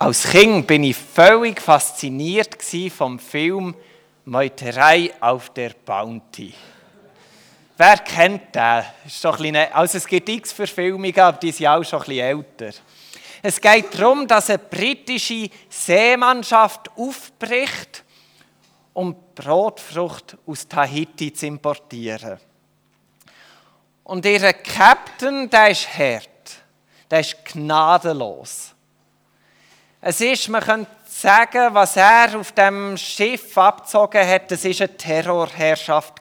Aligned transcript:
Als 0.00 0.30
Kind 0.30 0.66
bin 0.66 0.82
ich 0.84 0.96
völlig 0.96 1.60
fasziniert 1.60 2.56
vom 2.96 3.18
Film 3.18 3.74
Meuterei 4.24 5.12
auf 5.20 5.50
der 5.50 5.72
Bounty. 5.84 6.54
Wer 7.76 7.98
kennt 7.98 8.54
den? 8.54 8.82
Ist 9.04 9.22
doch 9.22 9.38
ein 9.38 9.54
also 9.54 9.98
es 9.98 10.06
gibt 10.06 10.30
x 10.30 10.54
Verfilmungen, 10.54 11.20
aber 11.20 11.36
die 11.36 11.52
sind 11.52 11.66
auch 11.66 11.84
schon 11.84 11.98
ein 11.98 12.06
bisschen 12.06 12.38
älter. 12.38 12.70
Es 13.42 13.60
geht 13.60 13.92
darum, 13.92 14.26
dass 14.26 14.48
eine 14.48 14.60
britische 14.60 15.50
Seemannschaft 15.68 16.88
aufbricht, 16.96 18.02
um 18.94 19.14
Brotfrucht 19.34 20.38
aus 20.46 20.66
Tahiti 20.66 21.30
zu 21.30 21.46
importieren. 21.46 22.40
Und 24.04 24.24
ihr 24.24 24.50
Captain, 24.54 25.50
der 25.50 25.72
ist 25.72 25.94
hart, 25.94 26.62
der 27.10 27.20
ist 27.20 27.44
gnadenlos. 27.44 28.74
Es 30.02 30.20
ist, 30.20 30.48
man 30.48 30.62
könnte 30.62 30.90
sagen, 31.06 31.74
was 31.74 31.96
er 31.96 32.38
auf 32.38 32.52
dem 32.52 32.96
Schiff 32.96 33.56
abgezogen 33.58 34.26
hat, 34.26 34.50
das 34.50 34.64
ist 34.64 34.80
eine 34.80 34.96
Terrorherrschaft. 34.96 36.14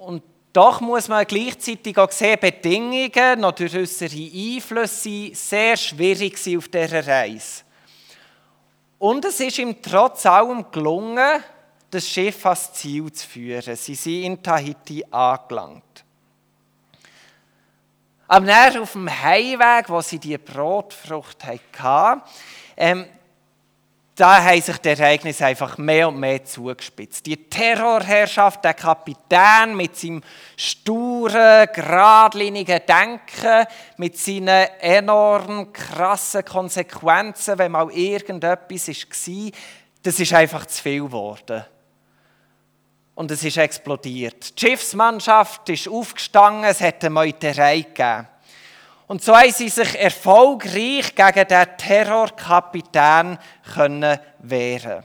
Und 0.00 0.22
doch 0.52 0.80
muss 0.80 1.06
man 1.06 1.24
gleichzeitig 1.24 1.96
auch 1.96 2.10
sehen, 2.10 2.38
Bedingungen 2.40 3.54
durch 3.56 3.76
äußere 3.76 4.10
Einflüsse 4.10 5.30
sehr 5.34 5.76
schwierig 5.76 6.36
auf 6.56 6.68
dieser 6.68 7.06
Reise. 7.06 7.62
Und 8.98 9.24
es 9.24 9.38
ist 9.40 9.58
ihm 9.58 9.80
trotz 9.80 10.26
allem 10.26 10.70
gelungen, 10.72 11.42
das 11.90 12.08
Schiff 12.08 12.44
ans 12.46 12.72
Ziel 12.72 13.12
zu 13.12 13.28
führen. 13.28 13.76
Sie 13.76 13.94
sind 13.94 14.22
in 14.24 14.42
Tahiti 14.42 15.04
angelangt. 15.10 16.04
Aber 18.32 18.46
dann 18.46 18.78
auf 18.78 18.92
dem 18.92 19.10
Heimweg, 19.10 19.90
wo 19.90 20.00
sie 20.00 20.18
die 20.18 20.38
Brotfrucht 20.38 21.44
hatten, 21.44 22.22
ähm, 22.78 23.04
da 24.14 24.42
haben 24.42 24.62
sich 24.62 24.78
die 24.78 24.88
Ereignisse 24.88 25.44
einfach 25.44 25.76
mehr 25.76 26.08
und 26.08 26.18
mehr 26.18 26.42
zugespitzt. 26.42 27.26
Die 27.26 27.36
Terrorherrschaft, 27.36 28.64
der 28.64 28.72
Kapitän 28.72 29.76
mit 29.76 29.98
seinem 29.98 30.22
sturen, 30.56 31.68
geradlinigen 31.74 32.80
Denken, 32.88 33.66
mit 33.98 34.16
seinen 34.16 34.66
enorm 34.80 35.70
krassen 35.70 36.42
Konsequenzen, 36.42 37.58
wenn 37.58 37.72
mal 37.72 37.90
irgendetwas 37.90 38.88
war, 38.88 39.50
das 40.04 40.18
ist 40.18 40.32
einfach 40.32 40.64
zu 40.64 40.82
viel 40.82 41.02
geworden 41.02 41.66
und 43.14 43.30
es 43.30 43.44
ist 43.44 43.56
explodiert. 43.56 44.58
Die 44.58 44.68
Schiffsmannschaft 44.68 45.68
ist 45.68 45.88
aufgestanden, 45.88 46.64
es 46.64 46.80
hat 46.80 47.04
eine 47.04 47.10
Meuterei 47.10 47.80
gegeben. 47.80 48.28
Und 49.06 49.22
so 49.22 49.36
haben 49.36 49.52
sie 49.52 49.68
sich 49.68 49.98
erfolgreich 49.98 51.14
gegen 51.14 51.48
den 51.48 51.76
Terrorkapitän 51.76 53.38
können 53.74 54.18
wehren. 54.38 55.02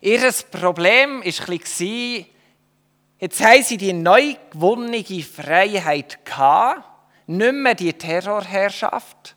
Ihr 0.00 0.32
Problem 0.50 1.22
war, 1.22 2.26
jetzt 3.18 3.44
haben 3.44 3.62
sie 3.62 3.76
die 3.76 3.92
neu 3.92 4.34
gewonnene 4.50 5.22
Freiheit 5.22 6.24
gehabt, 6.24 6.84
nicht 7.26 7.54
mehr 7.54 7.74
die 7.74 7.92
Terrorherrschaft, 7.92 9.34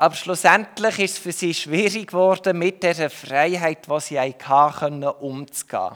aber 0.00 0.14
schlussendlich 0.14 0.98
ist 0.98 1.12
es 1.12 1.18
für 1.18 1.32
sie 1.32 1.52
schwierig 1.52 2.06
geworden, 2.06 2.58
mit 2.58 2.82
der 2.82 3.10
Freiheit, 3.10 3.86
die 3.86 4.00
sie 4.00 4.18
hatten, 4.18 5.04
umzugehen. 5.04 5.90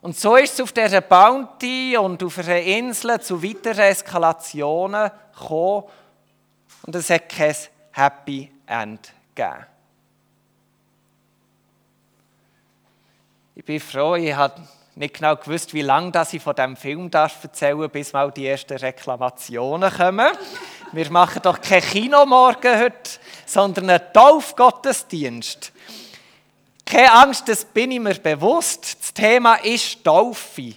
Und 0.00 0.16
so 0.18 0.34
ist 0.34 0.54
es 0.54 0.60
auf 0.60 0.72
dieser 0.72 1.02
Bounty 1.02 1.96
und 1.96 2.24
auf 2.24 2.36
einer 2.38 2.60
Insel 2.60 3.20
zu 3.20 3.40
weiteren 3.40 3.78
Eskalationen 3.78 5.08
gekommen 5.38 5.84
und 6.82 6.96
es 6.96 7.10
hat 7.10 7.28
kein 7.28 7.54
Happy 7.92 8.50
End 8.66 9.12
gegeben. 9.32 9.66
Ich 13.54 13.64
bin 13.64 13.78
froh, 13.78 14.16
ich 14.16 14.34
habe 14.34 14.60
nicht 14.96 15.14
genau 15.14 15.36
gewusst, 15.36 15.74
wie 15.74 15.82
lange 15.82 16.10
ich 16.32 16.42
von 16.42 16.56
diesem 16.56 16.74
Film 16.74 17.08
erzählen 17.12 17.78
darf, 17.78 17.92
bis 17.92 18.12
mal 18.12 18.32
die 18.32 18.48
ersten 18.48 18.78
Reklamationen 18.78 19.92
kommen. 19.92 20.28
Wir 20.92 21.10
machen 21.10 21.42
doch 21.42 21.60
kein 21.60 21.82
Kinomorgen 21.82 22.78
heute, 22.78 23.10
sondern 23.44 23.90
einen 23.90 24.12
Taufgottesdienst. 24.12 25.72
Keine 26.84 27.12
Angst, 27.12 27.48
das 27.48 27.64
bin 27.64 27.90
ich 27.90 28.00
mir 28.00 28.14
bewusst. 28.14 28.96
Das 29.00 29.12
Thema 29.12 29.56
ist 29.56 30.04
Taufe. 30.04 30.74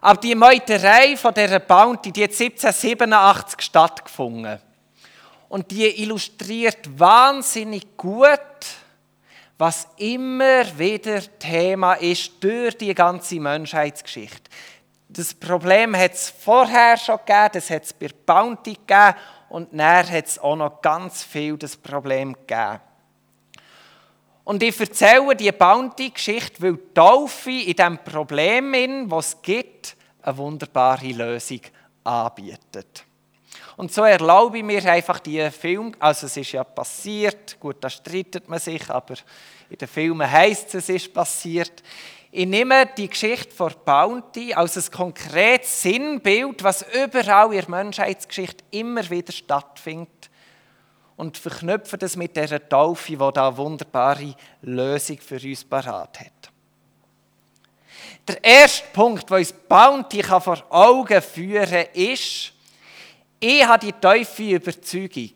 Aber 0.00 0.20
die 0.20 0.34
Meuterei 0.34 1.16
von 1.16 1.34
dieser 1.34 1.58
Bounty, 1.58 2.12
die 2.12 2.22
hat 2.22 2.30
1787 2.30 3.60
stattgefunden. 3.60 4.60
Und 5.48 5.70
die 5.70 6.02
illustriert 6.02 6.98
wahnsinnig 6.98 7.96
gut, 7.96 8.38
was 9.56 9.88
immer 9.96 10.78
wieder 10.78 11.20
Thema 11.38 11.94
ist 11.94 12.32
durch 12.38 12.78
die 12.78 12.94
ganze 12.94 13.40
Menschheitsgeschichte. 13.40 14.48
Das 15.08 15.34
Problem 15.34 15.96
hat 15.96 16.12
es 16.12 16.30
vorher 16.30 16.96
schon 16.96 17.16
gegeben, 17.16 17.48
das 17.54 17.70
hat 17.70 17.82
es 17.82 17.92
bei 17.92 18.08
Bounty 18.24 18.74
gegeben 18.74 19.14
und 19.48 19.68
dann 19.72 20.08
hat 20.08 20.26
es 20.26 20.38
auch 20.38 20.56
noch 20.56 20.82
ganz 20.82 21.22
viel 21.24 21.56
das 21.56 21.76
Problem 21.76 22.34
gegeben. 22.34 22.80
Und 24.44 24.62
ich 24.62 24.80
erzähle 24.80 25.36
die 25.36 25.52
Bounty-Geschichte, 25.52 26.62
weil 26.62 26.76
die 26.76 26.94
Taufe 26.94 27.50
in 27.50 27.76
diesem 27.76 27.98
Problem, 27.98 29.06
das 29.08 29.28
es 29.28 29.42
gibt, 29.42 29.96
eine 30.22 30.36
wunderbare 30.38 31.08
Lösung 31.08 31.60
anbietet. 32.04 33.04
Und 33.76 33.92
so 33.92 34.02
erlaube 34.02 34.58
ich 34.58 34.64
mir 34.64 34.84
einfach 34.90 35.20
die 35.20 35.50
Film, 35.50 35.92
also 35.98 36.26
es 36.26 36.36
ist 36.36 36.52
ja 36.52 36.64
passiert, 36.64 37.60
gut, 37.60 37.76
da 37.80 37.88
streitet 37.88 38.48
man 38.48 38.58
sich, 38.58 38.88
aber 38.90 39.14
in 39.70 39.76
den 39.76 39.86
Filmen 39.86 40.28
heisst 40.28 40.74
es, 40.74 40.88
es 40.88 40.88
ist 40.88 41.14
passiert. 41.14 41.82
Ich 42.30 42.46
nehme 42.46 42.86
die 42.96 43.08
Geschichte 43.08 43.54
von 43.54 43.72
Bounty 43.84 44.52
als 44.52 44.76
ein 44.76 44.92
konkretes 44.92 45.80
Sinnbild, 45.80 46.62
was 46.62 46.84
überall 46.92 47.54
in 47.54 47.60
der 47.60 47.70
Menschheitsgeschichte 47.70 48.64
immer 48.70 49.08
wieder 49.08 49.32
stattfindet 49.32 50.28
und 51.16 51.38
verknüpfe 51.38 51.96
das 51.96 52.16
mit 52.16 52.36
der 52.36 52.68
Taufe, 52.68 53.12
die 53.12 53.32
da 53.32 53.56
wunderbare 53.56 54.34
Lösung 54.60 55.18
für 55.18 55.40
uns 55.40 55.64
parat 55.64 56.20
hat. 56.20 56.52
Der 58.28 58.44
erste 58.44 58.86
Punkt, 58.92 59.30
den 59.30 59.38
uns 59.38 59.52
Bounty 59.52 60.22
vor 60.22 60.62
Augen 60.68 61.22
führen 61.22 61.70
kann, 61.70 61.94
ist, 61.94 62.52
ich 63.40 63.66
habe 63.66 63.86
die 63.86 63.92
tiefe 63.92 64.56
Überzeugung, 64.56 65.32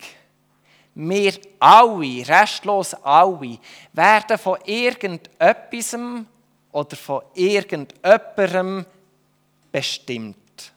wir 0.94 1.32
alle, 1.58 2.28
restlos 2.28 2.92
alle, 3.02 3.58
werden 3.94 4.36
von 4.36 4.58
irgendetwas 4.66 5.96
oder 6.72 6.96
von 6.96 7.22
irgendjemandem 7.34 8.86
bestimmt, 9.70 10.72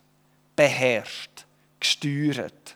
beherrscht, 0.56 1.46
gesteuert. 1.80 2.76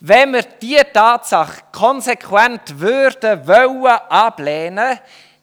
Wenn 0.00 0.32
wir 0.32 0.42
diese 0.42 0.92
Tatsache 0.92 1.62
konsequent 1.72 2.78
würden 2.78 3.46
wollen 3.46 3.86
ablehnen, 3.86 4.98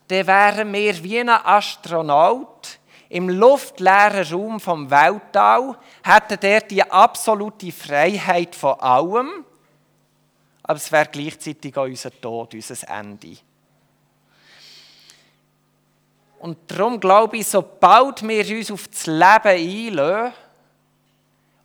dann 0.07 0.27
wären 0.27 0.73
wir 0.73 1.03
wie 1.03 1.19
ein 1.19 1.29
Astronaut 1.29 2.79
im 3.09 3.27
luftleeren 3.29 4.25
Raum 4.31 4.59
vom 4.59 4.89
Weltall, 4.89 5.77
hätten 6.03 6.39
der 6.39 6.61
die 6.61 6.83
absolute 6.83 7.71
Freiheit 7.71 8.55
von 8.55 8.79
allem, 8.79 9.45
aber 10.63 10.77
es 10.77 10.91
wäre 10.91 11.09
gleichzeitig 11.11 11.75
auch 11.75 11.85
unser 11.85 12.11
Tod, 12.21 12.53
unser 12.53 12.87
Ende. 12.87 13.37
Und 16.41 16.57
darum 16.71 16.99
glaube 16.99 17.37
ich, 17.37 17.47
sobald 17.47 18.27
wir 18.27 18.57
uns 18.57 18.71
auf 18.71 18.87
das 18.87 19.05
Leben 19.05 19.45
einlösen, 19.45 20.33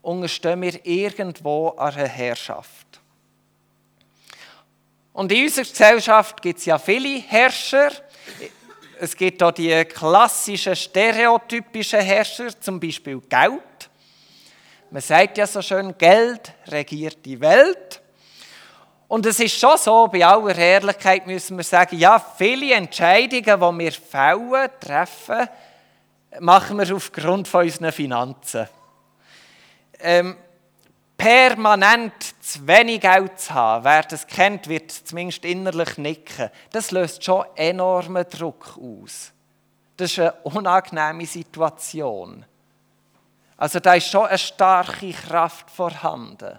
unterstehen 0.02 0.60
wir 0.60 0.84
irgendwo 0.84 1.70
einer 1.70 2.06
Herrschaft. 2.06 2.86
Und 5.14 5.32
in 5.32 5.44
unserer 5.44 5.64
Gesellschaft 5.64 6.42
gibt 6.42 6.58
es 6.58 6.66
ja 6.66 6.78
viele 6.78 7.20
Herrscher. 7.20 7.90
Es 9.00 9.16
gibt 9.16 9.42
auch 9.42 9.52
die 9.52 9.82
klassischen 9.86 10.76
stereotypischen 10.76 12.00
Herrscher, 12.00 12.60
zum 12.60 12.78
Beispiel 12.78 13.18
Geld. 13.30 13.88
Man 14.90 15.00
sagt 15.00 15.38
ja 15.38 15.46
so 15.46 15.62
schön, 15.62 15.96
Geld 15.96 16.52
regiert 16.66 17.24
die 17.24 17.40
Welt. 17.40 18.02
Und 19.08 19.24
es 19.26 19.38
ist 19.38 19.58
schon 19.58 19.78
so, 19.78 20.08
bei 20.08 20.26
aller 20.26 20.56
Ehrlichkeit 20.56 21.26
müssen 21.26 21.56
wir 21.56 21.64
sagen, 21.64 21.96
ja, 21.96 22.18
viele 22.18 22.74
Entscheidungen, 22.74 23.78
die 23.78 23.84
wir 23.84 23.92
fällen, 23.92 24.70
treffen, 24.80 25.48
machen 26.40 26.78
wir 26.78 26.94
aufgrund 26.94 27.46
von 27.46 27.64
unseren 27.64 27.92
Finanzen. 27.92 28.68
Ähm, 30.00 30.36
permanent 31.16 32.12
zu 32.40 32.66
wenig 32.66 33.00
Geld 33.00 33.38
zu 33.38 33.54
haben, 33.54 33.84
wer 33.84 34.02
das 34.02 34.26
kennt, 34.26 34.68
wird 34.68 34.90
zumindest 34.90 35.44
innerlich 35.44 35.96
nicken. 35.98 36.50
Das 36.72 36.90
löst 36.90 37.24
schon 37.24 37.44
enormen 37.54 38.26
Druck 38.28 38.76
aus. 38.76 39.32
Das 39.96 40.10
ist 40.10 40.18
eine 40.18 40.32
unangenehme 40.42 41.24
Situation. 41.26 42.44
Also 43.56 43.80
da 43.80 43.94
ist 43.94 44.10
schon 44.10 44.26
eine 44.26 44.36
starke 44.36 45.12
Kraft 45.12 45.70
vorhanden. 45.70 46.58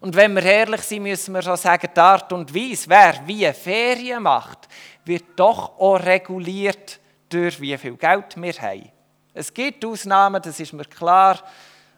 Und 0.00 0.16
wenn 0.16 0.34
wir 0.34 0.42
ehrlich 0.42 0.80
sind, 0.82 1.02
müssen 1.02 1.34
wir 1.34 1.42
schon 1.42 1.56
sagen, 1.56 1.88
die 1.94 2.00
Art 2.00 2.32
und 2.32 2.54
Weise, 2.54 2.88
wer 2.88 3.20
wie 3.26 3.52
Ferien 3.52 4.22
macht, 4.22 4.68
wird 5.04 5.24
doch 5.36 5.78
auch 5.78 5.96
reguliert 5.96 6.98
durch 7.28 7.60
wie 7.60 7.76
viel 7.76 7.96
Geld 7.96 8.40
wir 8.40 8.54
haben. 8.54 8.90
Es 9.34 9.52
gibt 9.52 9.84
Ausnahmen, 9.84 10.40
das 10.42 10.58
ist 10.58 10.72
mir 10.72 10.84
klar, 10.84 11.38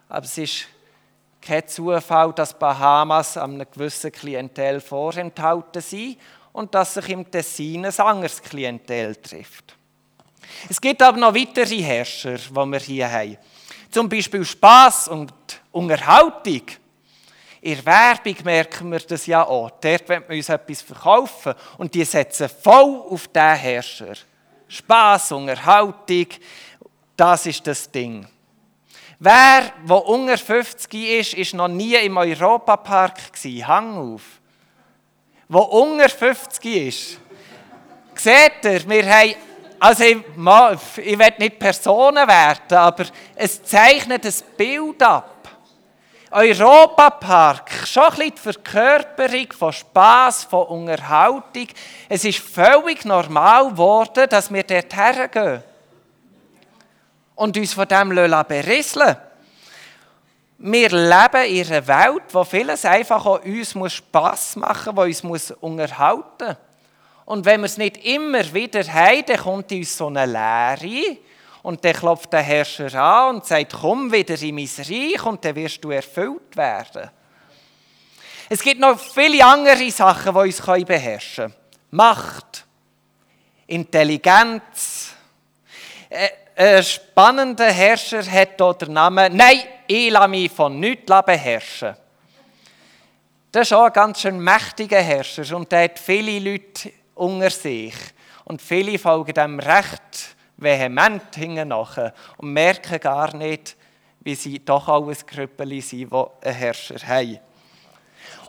aber 0.08 0.24
es 0.24 0.36
ist 0.36 0.66
kein 1.40 1.66
Zufall, 1.66 2.32
dass 2.32 2.58
Bahamas 2.58 3.36
einem 3.36 3.66
gewissen 3.70 4.12
Klientel 4.12 4.80
vorenthalten 4.80 5.80
sind 5.80 6.18
und 6.52 6.74
dass 6.74 6.94
sich 6.94 7.08
im 7.08 7.30
Tessin 7.30 7.86
ein 7.86 7.98
anderes 7.98 8.42
Klientel 8.42 9.16
trifft. 9.16 9.76
Es 10.68 10.80
gibt 10.80 11.02
aber 11.02 11.18
noch 11.18 11.34
weitere 11.34 11.82
Herrscher, 11.82 12.36
die 12.36 12.54
wir 12.54 12.78
hier 12.78 13.10
haben. 13.10 13.38
Zum 13.90 14.08
Beispiel 14.08 14.44
Spaß 14.44 15.08
und 15.08 15.32
Unterhaltung. 15.70 16.62
In 17.62 17.76
der 17.76 17.86
Werbung 17.86 18.36
merken 18.44 18.90
wir 18.90 18.98
das 18.98 19.24
ja 19.24 19.46
auch. 19.46 19.70
Dort 19.80 20.08
wollen 20.08 20.24
wir 20.26 20.36
uns 20.36 20.48
etwas 20.48 20.82
verkaufen 20.82 21.54
und 21.78 21.94
die 21.94 22.04
setzen 22.04 22.48
voll 22.48 23.04
auf 23.08 23.28
diesen 23.28 23.54
Herrscher. 23.54 24.14
Spaß, 24.66 25.32
Unterhaltung, 25.32 26.26
das 27.16 27.46
ist 27.46 27.64
das 27.64 27.88
Ding. 27.88 28.26
Wer, 29.20 29.72
der 29.88 30.06
unter 30.06 30.36
50 30.36 30.92
ist, 31.20 31.34
ist 31.34 31.54
noch 31.54 31.68
nie 31.68 31.94
im 31.94 32.16
Europapark. 32.16 33.18
Hang 33.64 34.14
auf. 34.14 34.22
Wo 35.48 35.60
unter 35.60 36.08
50 36.08 36.64
ist. 36.64 37.18
Seht 38.16 38.64
ihr, 38.64 38.88
wir 38.88 39.08
haben, 39.08 39.34
also 39.78 40.02
ich, 40.02 40.16
ich 40.16 41.18
will 41.18 41.34
nicht 41.38 41.58
Personen 41.60 42.26
werden, 42.26 42.76
aber 42.76 43.04
es 43.36 43.62
zeichnet 43.62 44.26
ein 44.26 44.34
Bild 44.56 45.00
ab. 45.04 45.31
Europapark, 46.32 47.70
schon 47.86 48.04
ein 48.04 48.10
bisschen 48.10 48.34
die 48.34 48.40
Verkörperung 48.40 49.52
von 49.52 49.72
Spass, 49.72 50.44
von 50.44 50.66
Unterhaltung. 50.66 51.68
Es 52.08 52.24
ist 52.24 52.38
völlig 52.38 53.04
normal 53.04 53.70
geworden, 53.70 54.26
dass 54.30 54.52
wir 54.52 54.62
dort 54.62 54.96
hergehen 54.96 55.62
und 57.34 57.56
uns 57.56 57.74
von 57.74 57.86
dem 57.86 58.08
berieseln 58.08 59.16
Wir 60.58 60.88
leben 60.88 61.46
in 61.48 61.66
einer 61.66 61.86
Welt, 61.86 62.22
wo 62.32 62.44
vieles 62.44 62.84
einfach 62.84 63.26
an 63.26 63.40
uns 63.40 63.92
Spass 63.92 64.56
machen 64.56 64.94
muss, 64.94 65.24
wo 65.24 65.32
uns 65.32 65.50
unterhalten 65.50 66.46
muss. 66.46 66.56
Und 67.24 67.44
wenn 67.44 67.60
wir 67.60 67.66
es 67.66 67.78
nicht 67.78 68.04
immer 68.04 68.52
wieder 68.52 68.84
haben, 68.84 69.24
dann 69.26 69.38
kommt 69.38 69.70
uns 69.70 69.96
so 69.96 70.08
eine 70.08 70.26
Leere. 70.26 71.18
Und 71.62 71.84
dann 71.84 71.92
klopft 71.92 72.32
der 72.32 72.42
Herrscher 72.42 72.92
an 72.94 73.36
und 73.36 73.46
sagt, 73.46 73.74
komm 73.80 74.10
wieder 74.10 74.40
in 74.42 74.54
mein 74.54 74.68
Reich 74.78 75.24
und 75.24 75.44
dann 75.44 75.54
wirst 75.54 75.84
du 75.84 75.90
erfüllt 75.90 76.56
werden. 76.56 77.10
Es 78.48 78.60
gibt 78.60 78.80
noch 78.80 78.98
viele 78.98 79.44
andere 79.44 79.90
Sachen, 79.90 80.34
die 80.34 80.38
uns 80.38 80.60
beherrschen 80.86 81.44
können. 81.44 81.54
Macht, 81.92 82.66
Intelligenz, 83.66 85.14
ein 86.54 86.82
spannender 86.82 87.70
Herrscher 87.70 88.24
hat 88.30 88.56
hier 88.58 88.74
den 88.74 88.92
Namen, 88.92 89.36
nein, 89.36 89.62
ich 89.86 90.10
lasse 90.10 90.28
mich 90.28 90.50
von 90.52 90.78
nichts 90.78 91.10
beherrschen. 91.24 91.96
Das 93.50 93.68
ist 93.68 93.72
auch 93.72 93.84
ein 93.84 93.92
ganz 93.92 94.20
schön 94.20 94.38
mächtiger 94.38 95.00
Herrscher 95.00 95.56
und 95.56 95.70
der 95.70 95.84
hat 95.84 95.98
viele 95.98 96.38
Leute 96.38 96.92
unter 97.14 97.50
sich. 97.50 97.94
Und 98.44 98.60
viele 98.60 98.98
folgen 98.98 99.34
dem 99.34 99.60
recht 99.60 100.36
vehement 100.62 101.34
hinten 101.34 101.68
nach 101.68 102.12
und 102.36 102.52
merken 102.52 103.00
gar 103.00 103.34
nicht, 103.34 103.76
wie 104.20 104.34
sie 104.34 104.58
doch 104.58 104.88
alles 104.88 105.26
Krüppeli 105.26 105.80
sind, 105.80 106.12
die 106.12 106.46
einen 106.46 106.54
Herrscher 106.54 107.06
haben. 107.06 107.38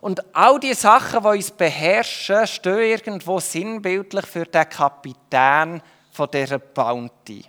Und 0.01 0.35
all 0.35 0.59
die 0.59 0.73
Sachen, 0.73 1.23
die 1.23 1.27
uns 1.29 1.51
beherrschen, 1.51 2.45
stehen 2.45 2.79
irgendwo 2.79 3.39
sinnbildlich 3.39 4.25
für 4.25 4.45
den 4.45 4.69
Kapitän 4.69 5.81
von 6.11 6.29
dieser 6.31 6.59
Bounty 6.59 7.45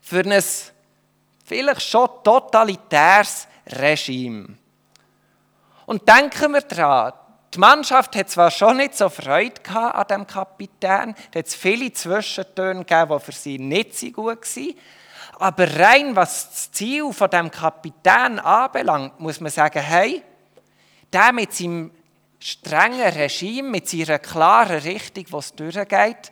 für 0.00 0.24
ein 0.24 0.42
vielleicht 1.44 1.82
schon 1.82 2.08
totalitäres 2.24 3.46
Regime. 3.66 4.56
Und 5.86 6.08
denken 6.08 6.52
wir 6.52 6.62
daran, 6.62 7.12
die 7.54 7.58
Mannschaft 7.58 8.14
hat 8.16 8.30
zwar 8.30 8.50
schon 8.50 8.76
nicht 8.76 8.96
so 8.96 9.08
Freude 9.08 9.60
an 9.74 10.06
dem 10.08 10.26
Kapitän, 10.26 11.14
da 11.30 11.38
hat 11.38 11.46
es 11.46 11.54
viele 11.54 11.92
Zwischentöne 11.92 12.84
gegeben, 12.84 13.18
die 13.18 13.24
für 13.24 13.32
sie 13.32 13.58
nicht 13.58 13.98
so 13.98 14.10
gut 14.10 14.26
waren. 14.56 14.74
Aber 15.38 15.76
rein 15.78 16.14
was 16.14 16.50
das 16.50 16.72
Ziel 16.72 17.12
von 17.12 17.30
dem 17.30 17.50
Kapitän 17.50 18.38
anbelangt, 18.38 19.18
muss 19.18 19.40
man 19.40 19.50
sagen, 19.50 19.82
hey, 19.82 20.22
der 21.12 21.32
mit 21.32 21.52
seinem 21.52 21.90
strengen 22.38 23.00
Regime, 23.00 23.68
mit 23.68 23.88
seiner 23.88 24.18
klaren 24.18 24.78
Richtung, 24.78 25.24
wo 25.30 25.38
es 25.38 25.52
durchgeht, 25.54 26.30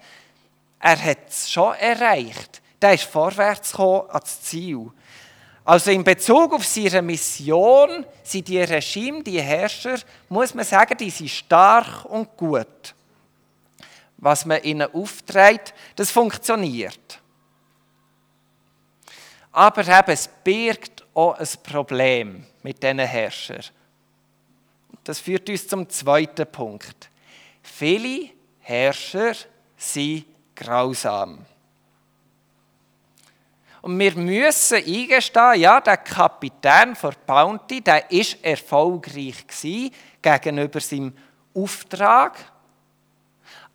er 0.80 1.02
hat 1.04 1.28
es 1.28 1.50
schon 1.50 1.74
erreicht 1.74 2.62
der 2.80 2.94
ist 2.94 3.04
vorwärts 3.04 3.72
gekommen 3.72 4.08
ans 4.10 4.42
Ziel. 4.42 4.90
Also 5.68 5.90
in 5.90 6.02
Bezug 6.02 6.54
auf 6.54 6.64
seine 6.64 7.02
Mission 7.02 8.06
sind 8.22 8.48
die 8.48 8.58
Regime, 8.58 9.22
die 9.22 9.38
Herrscher, 9.38 9.98
muss 10.30 10.54
man 10.54 10.64
sagen, 10.64 10.96
die 10.96 11.10
sind 11.10 11.28
stark 11.28 12.06
und 12.06 12.34
gut. 12.38 12.94
Was 14.16 14.46
man 14.46 14.62
ihnen 14.62 14.90
aufträgt, 14.90 15.74
das 15.94 16.10
funktioniert. 16.10 17.20
Aber 19.52 19.82
eben, 19.86 20.10
es 20.10 20.26
birgt 20.42 21.04
auch 21.12 21.34
ein 21.34 21.48
Problem 21.62 22.46
mit 22.62 22.82
diesen 22.82 23.00
Herrschern. 23.00 23.64
Das 25.04 25.20
führt 25.20 25.50
uns 25.50 25.68
zum 25.68 25.86
zweiten 25.90 26.50
Punkt. 26.50 27.10
Viele 27.60 28.30
Herrscher 28.60 29.34
sind 29.76 30.24
grausam. 30.56 31.44
Und 33.82 33.98
wir 33.98 34.14
müssen 34.16 34.76
eingestehen, 34.76 35.60
ja, 35.60 35.80
der 35.80 35.98
Kapitän 35.98 36.96
von 36.96 37.14
Bounty, 37.26 37.80
der 37.80 38.10
ist 38.10 38.42
erfolgreich 38.44 39.44
gegenüber 40.20 40.80
seinem 40.80 41.16
Auftrag, 41.54 42.36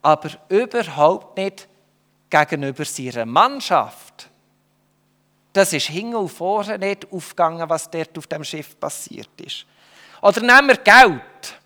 aber 0.02 0.30
überhaupt 0.48 1.36
nicht 1.38 1.68
gegenüber 2.28 2.84
seiner 2.84 3.26
Mannschaft. 3.26 4.28
Das 5.52 5.72
ist 5.72 5.86
hinten 5.86 6.16
und 6.16 6.28
vorne 6.28 6.78
nicht 6.78 7.10
aufgegangen, 7.10 7.68
was 7.68 7.88
dort 7.90 8.18
auf 8.18 8.26
dem 8.26 8.44
Schiff 8.44 8.78
passiert 8.78 9.40
ist. 9.40 9.64
Oder 10.20 10.40
nehmen 10.40 10.68
wir 10.68 10.76
Geld. 10.78 11.60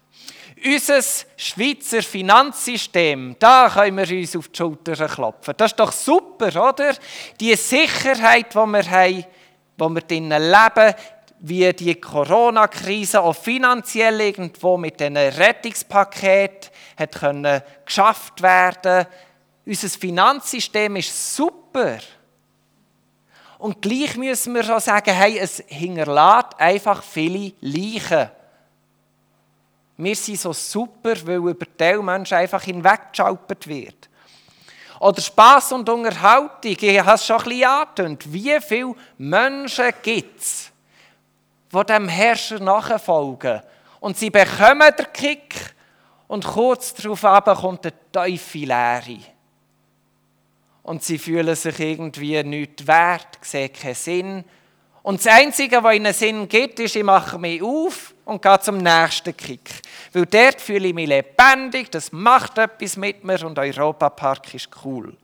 Unser 0.65 1.01
Schweizer 1.37 2.03
Finanzsystem, 2.03 3.37
da 3.39 3.71
können 3.73 3.97
wir 3.97 4.19
uns 4.19 4.37
auf 4.37 4.49
die 4.49 4.57
Schulter 4.57 5.07
klopfen. 5.07 5.55
Das 5.57 5.73
ist 5.73 5.81
doch 5.81 5.93
super, 5.93 6.49
oder? 6.69 6.95
Die 7.41 7.55
Sicherheit, 7.55 8.55
die 8.55 8.57
wir 8.57 8.91
haben, 8.91 9.25
wo 9.77 9.89
wir 9.89 10.01
drinnen 10.01 10.43
leben, 10.43 10.95
wie 11.41 11.73
die 11.73 11.95
Corona-Krise 11.95 13.21
auch 13.21 13.37
finanziell 13.37 14.21
irgendwo 14.21 14.77
mit 14.77 14.99
diesen 14.99 15.17
Rettungspaket 15.17 16.71
können 17.13 17.63
geschafft 17.85 18.43
werden. 18.43 19.07
Unser 19.65 19.89
Finanzsystem 19.89 20.97
ist 20.97 21.37
super. 21.37 21.99
Und 23.59 23.83
gleich 23.83 24.17
müssen 24.17 24.55
wir 24.55 24.63
schon 24.63 24.81
sagen, 24.81 25.15
hey, 25.15 25.39
es 25.39 25.63
hinterlässt 25.67 26.59
einfach 26.59 27.03
viele 27.03 27.53
Leichen 27.61 28.31
wir 29.99 30.15
sind 30.15 30.41
so 30.41 30.53
super, 30.53 31.15
weil 31.27 31.37
über 31.37 31.55
die 31.55 32.03
Menschen 32.03 32.39
einfach 32.39 32.63
hinweggeschaltet 32.63 33.67
wird. 33.67 34.09
Oder 35.01 35.21
Spass 35.21 35.73
und 35.73 35.89
Unterhaltung. 35.89 36.77
Ich 36.81 37.01
habe 37.01 37.13
es 37.13 37.27
schon 37.27 37.37
ein 37.37 37.45
bisschen 37.45 37.65
angetönt. 37.65 38.33
Wie 38.33 38.61
viele 38.61 38.95
Menschen 39.19 39.93
gibt 40.03 40.41
es, 40.41 40.71
die 41.73 41.85
dem 41.85 42.09
Herrscher 42.09 42.61
nachfolgen? 42.61 43.61
Und 44.01 44.17
sie 44.17 44.31
bekommen 44.31 44.93
den 44.97 45.13
Kick 45.13 45.55
und 46.29 46.47
kurz 46.47 46.95
darauf 46.95 47.61
kommt 47.61 47.85
der 47.85 47.93
Teufel 48.13 48.67
Leere. 48.67 49.19
Und 50.85 51.03
sie 51.03 51.19
fühlen 51.19 51.57
sich 51.57 51.79
irgendwie 51.81 52.43
nicht 52.45 52.87
wert, 52.87 53.39
sehen 53.41 53.73
keinen 53.73 53.95
Sinn. 53.95 54.45
Und 55.03 55.25
das 55.25 55.33
Einzige, 55.33 55.83
was 55.83 55.95
ihnen 55.95 56.13
Sinn 56.13 56.49
gibt, 56.49 56.79
ist, 56.81 56.95
ich 56.95 57.03
mache 57.03 57.39
mich 57.39 57.63
auf 57.63 58.15
und 58.29 58.43
gehe 58.43 58.61
zum 58.61 58.77
nächsten 58.77 59.35
Kick. 59.35 59.81
Weil 60.13 60.27
dort 60.27 60.61
fühle 60.61 60.89
ich 60.89 60.95
mich 60.95 61.09
lebendig, 61.09 61.91
das 61.91 62.13
macht 62.13 62.59
etwas 62.59 62.97
mit 62.99 63.25
mir 63.25 63.43
und 63.45 63.59
Europapark 63.59 64.55
ist 64.55 64.69
cool. 64.85 65.17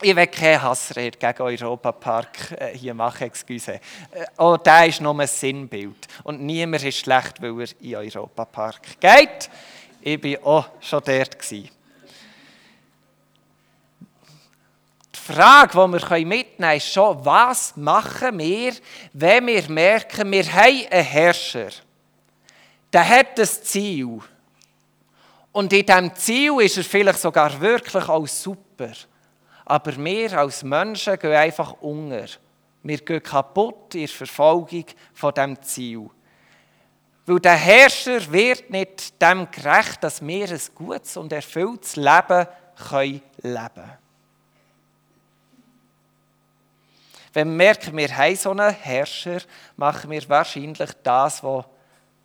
Ich 0.00 0.14
will 0.14 0.26
keine 0.28 0.62
Hassrede 0.62 1.18
gegen 1.18 1.42
Europapark 1.42 2.52
äh, 2.52 2.76
hier 2.76 2.94
machen, 2.94 3.24
excuse. 3.24 3.80
Oh, 4.36 4.56
der 4.56 4.86
ist 4.86 5.00
nur 5.00 5.18
ein 5.18 5.26
Sinnbild. 5.26 6.06
Und 6.24 6.42
niemand 6.42 6.84
ist 6.84 6.98
schlecht, 6.98 7.40
weil 7.40 7.60
er 7.60 7.68
in 7.80 7.94
Europapark 7.96 9.00
geht. 9.00 9.50
Ich 10.02 10.22
war 10.22 10.46
auch 10.46 10.68
schon 10.80 11.02
dort. 11.04 11.38
Gewesen. 11.38 11.73
Frage, 15.26 15.72
die 15.72 15.76
wir 15.76 16.26
mitnehmen 16.26 16.46
können, 16.58 16.76
ist 16.76 16.92
schon, 16.92 17.24
was 17.24 17.74
machen 17.76 18.38
wir, 18.38 18.74
wenn 19.14 19.46
wir 19.46 19.70
merken, 19.70 20.30
wir 20.30 20.52
haben 20.52 20.86
einen 20.90 21.04
Herrscher, 21.04 21.70
der 22.92 23.08
hat 23.08 23.40
ein 23.40 23.46
Ziel. 23.46 24.20
Und 25.50 25.72
in 25.72 25.86
diesem 25.86 26.14
Ziel 26.14 26.60
ist 26.60 26.76
er 26.76 26.84
vielleicht 26.84 27.20
sogar 27.20 27.58
wirklich 27.58 28.06
auch 28.06 28.26
super. 28.26 28.92
Aber 29.64 29.96
wir 29.96 30.38
als 30.38 30.62
Menschen 30.62 31.18
gehen 31.18 31.32
einfach 31.32 31.72
unter. 31.80 32.26
Wir 32.82 32.98
gehen 32.98 33.22
kaputt 33.22 33.94
in 33.94 34.00
der 34.00 34.08
Verfolgung 34.08 34.84
von 35.14 35.32
diesem 35.32 35.62
Ziel. 35.62 36.10
Weil 37.24 37.40
der 37.40 37.54
Herrscher 37.54 38.30
wird 38.30 38.68
nicht 38.68 39.22
dem 39.22 39.50
gerecht, 39.50 40.04
dass 40.04 40.20
wir 40.20 40.50
ein 40.50 40.60
gutes 40.74 41.16
und 41.16 41.32
erfülltes 41.32 41.96
Leben 41.96 42.46
leben 43.40 43.68
können. 43.70 44.03
Wenn 47.34 47.48
wir 47.48 47.56
merken, 47.56 47.96
wir 47.96 48.16
haben 48.16 48.36
so 48.36 48.50
einen 48.52 48.72
Herrscher, 48.72 49.40
machen 49.76 50.10
wir 50.10 50.28
wahrscheinlich 50.28 50.90
das, 51.02 51.42
was 51.42 51.64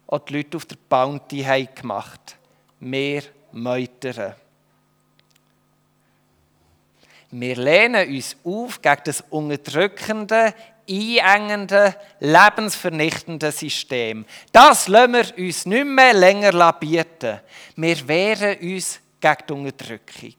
auch 0.06 0.20
die 0.20 0.38
Leute 0.38 0.58
auf 0.58 0.66
der 0.66 0.78
Bounty 0.88 1.44
haben 1.44 1.68
gemacht 1.74 2.38
haben. 2.80 2.92
Wir 2.92 3.24
meutern. 3.51 4.36
Wir 7.32 7.56
lehnen 7.56 8.08
uns 8.08 8.36
auf 8.44 8.82
gegen 8.82 9.01
das 9.04 9.24
unterdrückende, 9.30 10.54
einengende, 10.88 11.96
lebensvernichtende 12.20 13.51
System. 13.51 14.25
Das 14.51 14.88
lassen 14.88 15.13
wir 15.13 15.38
uns 15.38 15.66
nicht 15.66 15.86
mehr 15.86 16.13
länger 16.13 16.74
bieten. 16.74 17.39
Wir 17.75 18.08
wehren 18.08 18.58
uns 18.60 19.00
gegen 19.20 19.38
die 19.48 19.54
Unterdrückung. 19.54 20.36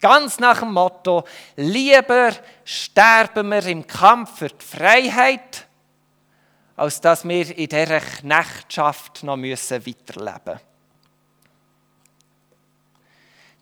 Ganz 0.00 0.38
nach 0.38 0.60
dem 0.60 0.72
Motto, 0.72 1.24
lieber 1.56 2.32
sterben 2.64 3.50
wir 3.50 3.66
im 3.66 3.86
Kampf 3.86 4.38
für 4.38 4.48
die 4.48 4.64
Freiheit, 4.64 5.66
als 6.76 7.00
dass 7.00 7.28
wir 7.28 7.56
in 7.56 7.68
dieser 7.68 8.00
Knechtschaft 8.00 9.22
noch 9.22 9.36
weiterleben 9.36 10.42
müssen. 10.44 10.60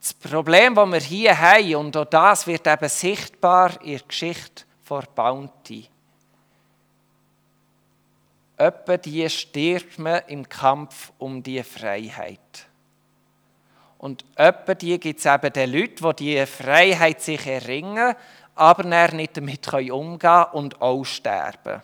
Das 0.00 0.14
Problem, 0.14 0.76
das 0.76 0.92
wir 0.92 1.00
hier 1.00 1.38
haben, 1.38 1.74
und 1.74 1.96
auch 1.96 2.04
das 2.04 2.46
wird 2.46 2.66
eben 2.66 2.88
sichtbar 2.88 3.82
in 3.82 3.98
der 3.98 4.06
Geschichte 4.06 4.64
von 4.84 5.04
Bounty. 5.14 5.88
Etwa 8.56 8.96
die 8.96 9.28
stirbt 9.28 9.98
man 9.98 10.22
im 10.28 10.48
Kampf 10.48 11.12
um 11.18 11.42
die 11.42 11.62
Freiheit. 11.64 12.67
Und 13.98 14.24
etwa 14.36 14.74
die 14.74 14.98
gibt 14.98 15.18
es 15.18 15.26
eben 15.26 15.52
den 15.52 15.72
Leuten, 15.72 16.10
die 16.10 16.24
diese 16.24 16.46
Freiheit 16.46 17.20
sich 17.20 17.44
erringen, 17.46 18.14
aber 18.54 18.84
nicht 18.84 19.36
damit 19.36 19.72
umgehen 19.72 20.18
können 20.18 20.44
und 20.52 20.80
auch 20.80 21.04
sterben. 21.04 21.82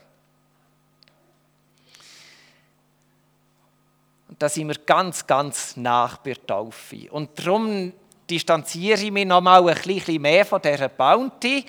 Und 4.29 4.43
da 4.43 4.49
sind 4.49 4.67
wir 4.67 4.77
ganz, 4.85 5.27
ganz 5.27 5.77
nach 5.77 6.17
bei 6.19 6.33
der 6.33 6.47
Taufe. 6.47 7.09
Und 7.11 7.39
darum 7.39 7.93
distanziere 8.29 9.01
ich 9.01 9.13
mich 9.13 9.27
noch 9.27 9.41
mal 9.41 9.69
ein 9.69 9.81
bisschen 9.81 10.23
mehr 10.23 10.45
von 10.45 10.61
dieser 10.61 10.89
Bounty. 10.89 11.65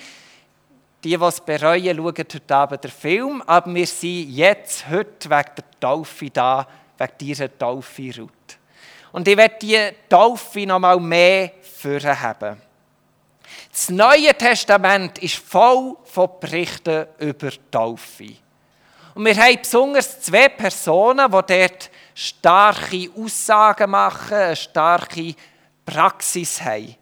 Die, 1.04 1.16
die 1.16 1.24
es 1.24 1.42
bereuen, 1.42 1.96
schauen 1.96 2.14
heute 2.18 2.56
Abend 2.56 2.84
den 2.84 2.90
Film. 2.90 3.44
Aber 3.44 3.72
wir 3.72 3.86
sind 3.86 4.32
jetzt, 4.32 4.90
heute, 4.90 5.30
wegen 5.30 5.52
der 5.58 5.80
Taufe 5.80 6.30
da, 6.32 6.68
wegen 6.98 7.14
dieser 7.20 7.56
Taufe-Route. 7.56 8.65
Und 9.16 9.30
ich 9.30 9.38
werde 9.38 9.56
die 9.62 9.80
Taufe 10.10 10.66
noch 10.66 10.78
mal 10.78 11.00
mehr 11.00 11.50
haben. 11.86 12.62
Das 13.72 13.88
Neue 13.88 14.38
Testament 14.38 15.20
ist 15.20 15.36
voll 15.38 15.96
von 16.04 16.32
Berichten 16.42 17.06
über 17.20 17.50
Taufe. 17.72 18.34
Und 19.14 19.24
wir 19.24 19.38
haben 19.38 19.58
besonders 19.62 20.20
zwei 20.20 20.50
Personen, 20.50 21.32
die 21.32 21.32
dort 21.48 21.90
starke 22.14 23.10
Aussagen 23.18 23.92
machen, 23.92 24.36
eine 24.36 24.56
starke 24.58 25.34
Praxis 25.86 26.60
haben. 26.62 26.98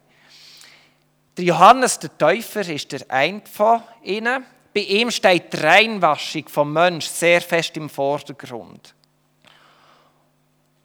Johannes 1.36 1.98
der 1.98 2.16
Täufer 2.16 2.68
ist 2.68 2.92
der 2.92 3.10
eine 3.10 3.42
von 3.52 3.82
ihnen. 4.04 4.46
Bei 4.72 4.82
ihm 4.82 5.10
steht 5.10 5.52
die 5.52 5.56
Reinwaschung 5.56 6.46
vom 6.46 6.72
Mensch 6.72 7.06
sehr 7.06 7.40
fest 7.40 7.76
im 7.76 7.90
Vordergrund. 7.90 8.94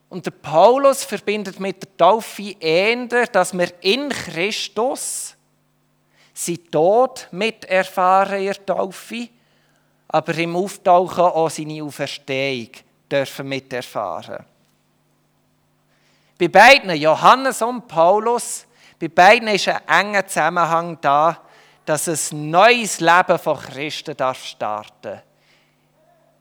Und 0.10 0.26
der 0.26 0.32
Paulus 0.32 1.04
verbindet 1.04 1.60
mit 1.60 1.84
der 1.84 1.98
Taufe 1.98 2.56
eher, 2.60 3.28
dass 3.28 3.56
wir 3.56 3.72
in 3.82 4.10
Christus 4.10 5.36
sie 6.34 6.58
Tod 6.58 7.28
miterfahren 7.32 8.40
in 8.40 8.46
der 8.46 8.66
Taufe, 8.66 9.30
aber 10.08 10.36
im 10.38 10.56
Auftauchen 10.56 11.24
auch 11.24 11.50
seine 11.50 11.84
Auferstehung 11.84 12.70
dürfen 13.12 13.48
miterfahren. 13.48 14.46
Bei 16.40 16.48
beiden, 16.48 16.96
Johannes 16.96 17.62
und 17.62 17.88
Paulus, 17.88 18.66
bei 19.00 19.10
beiden 19.10 19.50
ist 19.50 19.68
ein 19.68 19.88
enger 19.88 20.26
Zusammenhang 20.26 20.98
da, 21.02 21.42
dass 21.86 22.08
ein 22.08 22.50
neues 22.50 23.00
Leben 23.00 23.38
von 23.38 23.58
Christen 23.58 24.16
darf 24.16 24.44
starten 24.44 25.22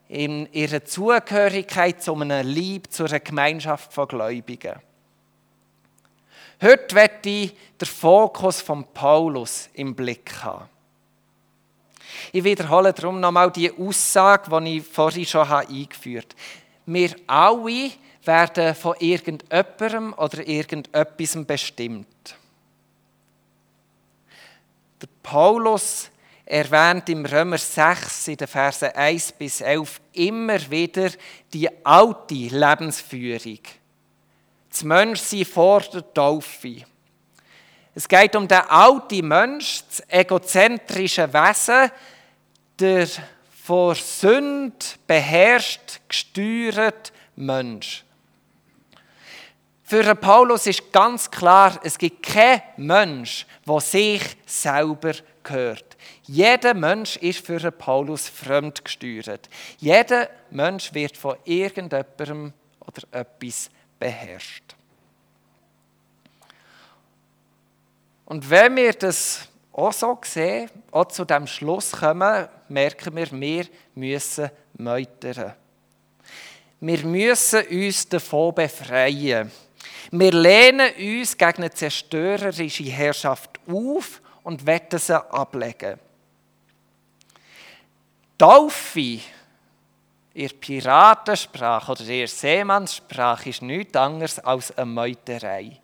in 0.08 0.50
ihrer 0.52 0.84
Zugehörigkeit 0.84 2.02
zu 2.02 2.14
einem 2.14 2.46
Lieb, 2.46 2.90
zu 2.90 3.04
einer 3.04 3.20
Gemeinschaft 3.20 3.92
von 3.92 4.08
Gläubigen. 4.08 4.80
Heute 6.60 6.94
werde 6.94 7.28
ich 7.28 7.56
den 7.80 7.86
Fokus 7.86 8.60
von 8.62 8.84
Paulus 8.92 9.68
im 9.74 9.94
Blick 9.94 10.42
haben. 10.42 10.68
Ich 12.32 12.42
wiederhole 12.42 12.92
darum 12.92 13.20
nochmal 13.20 13.50
die 13.52 13.72
Aussage, 13.72 14.50
die 14.62 14.78
ich 14.78 14.86
vorhin 14.86 15.24
schon 15.24 15.46
eingeführt 15.46 16.34
habe. 16.34 16.94
Wir 16.94 17.14
alle 17.26 17.90
werden 18.24 18.74
von 18.74 18.94
irgendjemandem 18.98 20.14
oder 20.14 20.46
irgendetwas 20.46 21.46
bestimmt. 21.46 22.36
Der 25.00 25.08
Paulus 25.22 26.10
erwähnt 26.48 27.08
im 27.10 27.26
Römer 27.26 27.58
6 27.58 28.28
in 28.28 28.36
den 28.36 28.48
Versen 28.48 28.90
1 28.94 29.32
bis 29.32 29.60
11 29.60 30.00
immer 30.14 30.70
wieder 30.70 31.10
die 31.52 31.68
alte 31.84 32.34
Lebensführung. 32.34 33.60
Das 34.70 34.82
Menschsein 34.82 35.44
vor 35.44 35.80
der 35.80 36.12
Taufe. 36.14 36.84
Es 37.94 38.08
geht 38.08 38.34
um 38.36 38.48
den 38.48 38.60
alten 38.60 39.28
Mensch, 39.28 39.82
das 39.88 40.02
egozentrische 40.08 41.32
Wesen, 41.32 41.90
der 42.78 43.08
vor 43.64 43.94
Sünde 43.94 44.86
beherrscht, 45.06 46.00
gesteuert 46.08 47.12
Mensch. 47.36 48.04
Für 49.84 50.14
Paulus 50.14 50.66
ist 50.66 50.92
ganz 50.92 51.30
klar, 51.30 51.80
es 51.82 51.98
gibt 51.98 52.22
keinen 52.22 52.62
Mensch, 52.76 53.46
der 53.66 53.80
sich 53.80 54.22
selber 54.46 55.12
gehört. 55.42 55.87
Jeder 56.28 56.74
Mensch 56.74 57.16
ist 57.16 57.44
für 57.44 57.70
Paulus 57.72 58.28
fremdgesteuert. 58.28 59.48
Jeder 59.78 60.28
Mensch 60.50 60.92
wird 60.92 61.16
von 61.16 61.36
irgendjemandem 61.44 62.52
oder 62.86 63.02
etwas 63.12 63.70
beherrscht. 63.98 64.74
Und 68.26 68.48
wenn 68.50 68.76
wir 68.76 68.92
das 68.92 69.48
auch 69.72 69.92
so 69.92 70.18
sehen, 70.22 70.68
auch 70.90 71.06
zu 71.06 71.24
dem 71.24 71.46
Schluss 71.46 71.92
kommen, 71.92 72.46
merken 72.68 73.16
wir, 73.16 73.30
wir 73.32 73.66
müssen 73.94 74.50
meutern. 74.76 75.54
Wir 76.78 77.06
müssen 77.06 77.66
uns 77.68 78.06
davon 78.06 78.54
befreien. 78.54 79.50
Wir 80.10 80.32
lehnen 80.32 80.90
uns 80.94 81.38
gegen 81.38 81.62
eine 81.62 81.70
zerstörerische 81.70 82.84
Herrschaft 82.84 83.58
auf 83.66 84.20
und 84.42 84.66
wollen 84.66 84.98
sie 84.98 85.32
ablegen. 85.32 85.98
Taufe 88.38 89.20
in 90.32 90.60
Piratensprache 90.60 91.90
oder 91.90 92.08
in 92.08 92.26
Seemannssprache 92.28 93.50
ist 93.50 93.62
nichts 93.62 93.96
anderes 93.96 94.38
als 94.38 94.76
eine 94.78 94.86
Meuterei. 94.86 95.80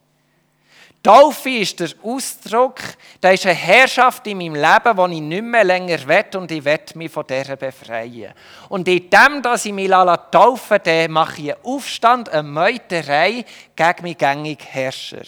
Taufe 1.03 1.51
ist 1.51 1.81
der 1.81 1.91
Ausdruck, 2.03 2.79
da 3.21 3.31
ist 3.31 3.45
eine 3.45 3.55
Herrschaft 3.55 4.27
in 4.27 4.39
meinem 4.39 4.55
Leben, 4.55 5.11
die 5.11 5.17
ich 5.17 5.21
nicht 5.21 5.43
mehr 5.43 5.65
länger 5.65 6.09
will 6.09 6.41
und 6.41 6.51
ich 6.51 6.65
will 6.65 6.81
mich 6.95 7.13
von 7.13 7.27
der 7.27 7.57
befreien. 7.57 8.33
Und 8.71 8.89
in 8.89 9.11
dem, 9.11 9.43
dass 9.43 9.67
ich 9.67 9.73
mich 9.73 9.91
taufe 9.91 10.81
lasse, 10.83 11.09
mache 11.09 11.43
ich 11.43 11.53
einen 11.53 11.65
Aufstand, 11.65 12.31
eine 12.31 12.49
Meuterei 12.49 13.45
gegen 13.77 14.03
meinen 14.03 14.17
gängigen 14.17 14.67
Herrscher. 14.67 15.25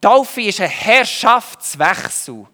Taufe 0.00 0.42
ist 0.42 0.60
ein 0.60 0.68
Herrschaftswechsel, 0.68 2.46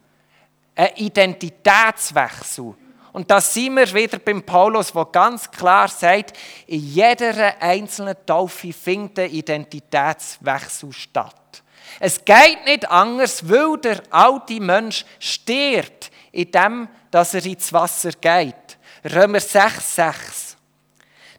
ein 0.76 0.96
Identitätswechsel. 0.96 2.76
Und 3.12 3.30
da 3.30 3.40
sind 3.40 3.74
wir 3.74 3.92
wieder 3.92 4.18
beim 4.18 4.42
Paulus, 4.42 4.92
der 4.92 5.04
ganz 5.06 5.50
klar 5.50 5.88
sagt, 5.88 6.36
in 6.66 6.80
jeder 6.80 7.60
einzelnen 7.60 8.16
Taufe 8.24 8.72
findet 8.72 9.18
ein 9.18 9.30
Identitätswechsel 9.30 10.92
statt. 10.92 11.62
Es 11.98 12.24
geht 12.24 12.64
nicht 12.64 12.88
anders, 12.88 13.48
weil 13.48 13.76
der 13.78 14.02
alte 14.10 14.60
Mensch 14.60 15.04
stirbt, 15.18 16.10
indem 16.30 16.88
dass 17.10 17.34
er 17.34 17.44
ins 17.44 17.72
Wasser 17.72 18.12
geht. 18.12 18.78
Römer 19.04 19.38
6,6. 19.38 20.56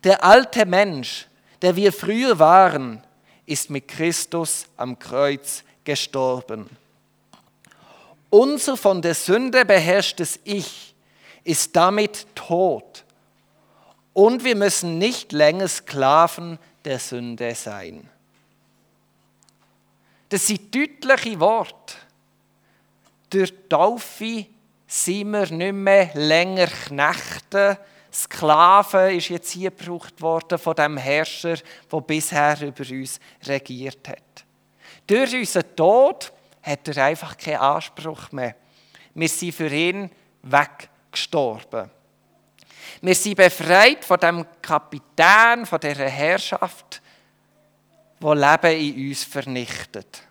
Der 0.04 0.24
alte 0.24 0.66
Mensch, 0.66 1.28
der 1.62 1.76
wir 1.76 1.94
früher 1.94 2.38
waren, 2.38 3.04
ist 3.46 3.70
mit 3.70 3.88
Christus 3.88 4.66
am 4.78 4.98
Kreuz 5.00 5.64
gestorben. 5.84 6.70
Unser 8.30 8.78
von 8.78 9.02
der 9.02 9.14
Sünde 9.14 9.66
beherrschtes 9.66 10.40
Ich 10.44 10.91
ist 11.44 11.76
damit 11.76 12.28
tot. 12.36 13.04
Und 14.14 14.44
wir 14.44 14.56
müssen 14.56 14.98
nicht 14.98 15.32
länger 15.32 15.68
Sklaven 15.68 16.60
der 16.84 17.00
Sünde 17.00 17.56
sein. 17.56 18.10
Das 20.30 20.48
sind 20.48 20.74
deutliche 20.74 21.40
Worte. 21.40 21.96
Durch 23.30 23.54
Taufe 23.70 24.46
sind 24.88 25.32
wir 25.32 25.50
nicht 25.52 25.74
mehr 25.74 26.10
länger 26.14 26.68
Knechte. 26.68 27.78
Sklaven 28.14 29.18
ist 29.18 29.30
jetzt 29.30 29.52
hier 29.52 29.72
gebraucht 29.72 30.22
worden 30.22 30.60
von 30.60 30.76
dem 30.76 30.98
Herrscher, 30.98 31.58
der 31.92 32.02
bisher 32.02 32.62
über 32.62 32.90
uns 32.90 33.20
regiert 33.46 34.08
hat. 34.08 34.46
Durch 35.08 35.34
unseren 35.34 35.76
Tod 35.76 36.32
hat 36.62 36.88
er 36.88 37.06
einfach 37.06 37.38
keinen 37.38 37.58
Anspruch 37.58 38.32
mehr. 38.32 38.56
Wir 39.14 39.30
sind 39.30 39.54
für 39.54 39.70
ihn 39.70 40.10
weggestorben. 41.12 41.90
Wir 43.02 43.16
sind 43.16 43.36
befreit 43.36 44.06
von 44.06 44.20
dem 44.20 44.46
Kapitän, 44.62 45.66
von 45.66 45.80
dieser 45.80 46.08
Herrschaft, 46.10 47.02
wo 48.20 48.34
Leben 48.34 48.80
in 48.80 49.10
uns 49.10 49.24
vernichtet. 49.24 50.24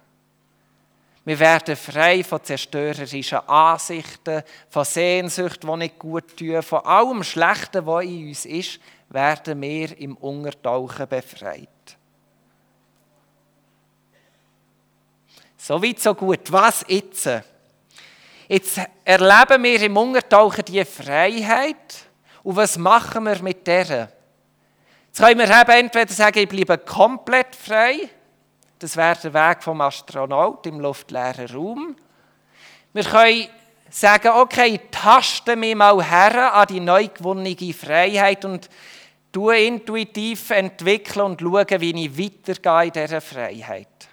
Wir 1.25 1.39
werden 1.39 1.77
frei 1.77 2.25
von 2.25 2.43
zerstörerischen 2.43 3.41
Ansichten, 3.41 4.43
von 4.71 4.85
Sehnsucht, 4.85 5.63
die 5.63 5.77
nicht 5.77 5.99
gut 5.99 6.37
tun, 6.37 6.63
von 6.63 6.85
allem 6.85 7.23
Schlechten, 7.23 7.85
was 7.85 8.05
in 8.05 8.29
uns 8.29 8.47
ist, 8.47 8.81
werden 9.11 9.61
wir 9.61 9.99
im 9.99 10.17
Untertauchen 10.17 11.07
befreit. 11.09 11.69
So 15.59 15.83
weit, 15.83 16.01
so 16.01 16.15
gut. 16.15 16.51
Was 16.51 16.85
jetzt? 16.89 17.29
Jetzt 18.51 18.81
erleben 19.05 19.63
wir 19.63 19.81
im 19.81 19.97
Untertauchen 19.97 20.65
die 20.65 20.85
Freiheit. 20.85 21.77
Und 22.43 22.57
was 22.57 22.77
machen 22.77 23.23
wir 23.23 23.41
mit 23.45 23.65
der? 23.65 24.09
Jetzt 25.07 25.21
können 25.21 25.39
wir 25.39 25.61
eben 25.61 25.71
entweder 25.71 26.13
sagen, 26.13 26.41
ich 26.41 26.49
bleibe 26.49 26.79
komplett 26.79 27.55
frei. 27.55 28.09
Das 28.81 28.97
wäre 28.97 29.17
der 29.23 29.35
Weg 29.35 29.63
vom 29.63 29.81
Astronaut 29.81 30.67
im 30.67 30.81
luftleeren 30.81 31.47
Raum. 31.47 31.97
Wir 32.93 33.05
können 33.05 33.47
sagen, 33.89 34.33
okay, 34.35 34.81
taste 34.91 35.55
mich 35.55 35.77
mal 35.77 36.03
her 36.03 36.53
an 36.53 36.67
die 36.67 36.81
neu 36.81 37.07
gewonnene 37.07 37.73
Freiheit 37.73 38.45
und 38.45 38.69
tue 39.31 39.61
intuitiv 39.61 40.51
entwickeln 40.51 41.25
und 41.25 41.41
schaue, 41.41 41.81
wie 41.81 42.05
ich 42.05 42.19
weitergehe 42.19 42.87
in 42.87 43.07
dieser 43.07 43.21
Freiheit. 43.21 44.09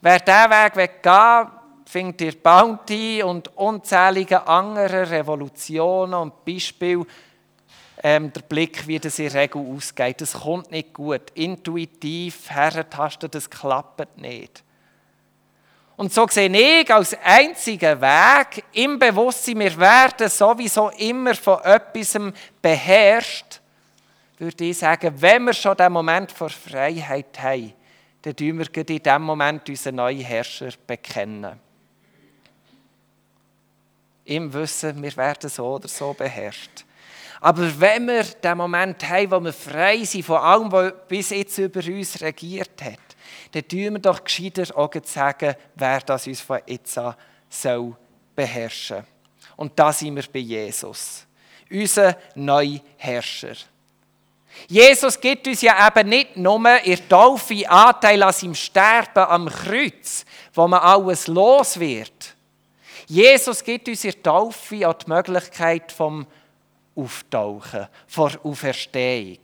Wer 0.00 0.18
diesen 0.18 0.50
Weg 0.50 0.74
weggehen 0.74 1.63
findet 1.84 2.20
ihr 2.20 2.42
Bounty 2.42 3.22
und 3.22 3.56
unzählige 3.56 4.46
andere 4.46 5.10
Revolutionen 5.10 6.14
und 6.14 6.44
Beispiele, 6.44 7.06
ähm, 8.02 8.32
der 8.32 8.42
Blick, 8.42 8.86
wie 8.86 8.98
das 8.98 9.18
in 9.18 9.28
Regel 9.28 9.64
ausgeht. 9.74 10.20
Das 10.20 10.34
kommt 10.34 10.70
nicht 10.70 10.92
gut. 10.92 11.30
Intuitiv 11.34 12.50
herentasten, 12.50 13.30
das 13.30 13.48
klappt 13.48 14.18
nicht. 14.18 14.62
Und 15.96 16.12
so 16.12 16.26
sehe 16.28 16.50
ich 16.50 16.92
als 16.92 17.16
einzigen 17.22 18.00
Weg 18.00 18.64
im 18.72 18.98
Bewusstsein, 18.98 19.60
wir 19.60 19.78
werden 19.78 20.28
sowieso 20.28 20.90
immer 20.90 21.34
von 21.34 21.60
etwas 21.62 22.18
beherrscht, 22.60 23.60
würde 24.38 24.64
ich 24.64 24.78
sagen, 24.78 25.14
wenn 25.16 25.44
wir 25.44 25.54
schon 25.54 25.76
den 25.76 25.92
Moment 25.92 26.32
vor 26.32 26.50
Freiheit 26.50 27.40
haben, 27.40 27.72
dann 28.22 28.34
tun 28.34 28.58
wir 28.58 28.76
in 28.76 28.86
diesem 28.86 29.22
Moment 29.22 29.68
unseren 29.68 29.94
neuen 29.94 30.20
Herrscher 30.20 30.70
bekennen. 30.86 31.60
Im 34.24 34.52
Wissen, 34.52 35.02
wir 35.02 35.16
werden 35.16 35.50
so 35.50 35.66
oder 35.66 35.88
so 35.88 36.12
beherrscht. 36.14 36.84
Aber 37.40 37.78
wenn 37.78 38.06
wir 38.06 38.24
den 38.24 38.56
Moment 38.56 39.06
haben, 39.08 39.30
wo 39.30 39.40
wir 39.40 39.52
frei 39.52 40.02
sind 40.04 40.24
von 40.24 40.38
allem, 40.38 40.72
was 40.72 40.92
bis 41.06 41.30
jetzt 41.30 41.58
über 41.58 41.80
uns 41.80 42.20
regiert 42.22 42.82
hat, 42.82 42.98
dann 43.52 43.68
tun 43.68 43.92
wir 43.92 43.98
doch 43.98 44.24
gescheiter 44.24 44.76
auch 44.76 44.90
sagen, 45.04 45.54
wer 45.74 46.00
das 46.00 46.26
uns 46.26 46.40
von 46.40 46.60
jetzt 46.66 46.96
an 46.96 47.14
soll 47.48 47.94
beherrschen. 48.34 49.04
Und 49.56 49.78
da 49.78 49.92
sind 49.92 50.16
wir 50.16 50.24
bei 50.32 50.40
Jesus, 50.40 51.26
unser 51.70 52.16
neuer 52.34 52.80
Herrscher. 52.96 53.54
Jesus 54.68 55.20
gibt 55.20 55.46
uns 55.46 55.60
ja 55.62 55.86
eben 55.86 56.08
nicht 56.08 56.36
nur 56.36 56.82
in 56.82 57.08
Taufe 57.08 57.68
Anteil 57.68 58.22
an 58.22 58.32
seinem 58.32 58.54
Sterben 58.54 59.24
am 59.24 59.48
Kreuz, 59.48 60.24
wo 60.52 60.66
man 60.66 60.80
alles 60.80 61.26
los 61.26 61.78
wird. 61.78 62.33
Jesus 63.06 63.62
gibt 63.62 63.88
uns 63.88 64.04
in 64.04 64.22
Taufe 64.22 64.88
auch 64.88 64.94
die 64.94 65.10
Möglichkeit 65.10 65.92
vom 65.92 66.26
Auftauchen, 66.96 67.88
vor 68.06 68.32
Auferstehung. 68.42 69.38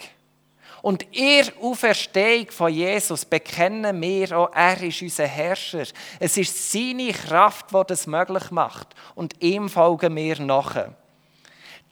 Und 0.83 1.07
ihr 1.13 1.45
Auferstehung 1.61 2.51
von 2.51 2.73
Jesus 2.73 3.25
bekennen 3.25 4.01
wir 4.01 4.39
auch, 4.39 4.51
er 4.55 4.83
ist 4.83 5.03
unser 5.03 5.27
Herrscher. 5.27 5.85
Es 6.19 6.37
ist 6.37 6.73
seine 6.73 7.13
Kraft, 7.13 7.67
die 7.71 7.83
das 7.87 8.07
möglich 8.07 8.51
macht. 8.51 8.89
Und 9.15 9.35
ihm 9.43 9.69
folgen 9.69 10.17
wir 10.17 10.41
nachher. 10.41 10.95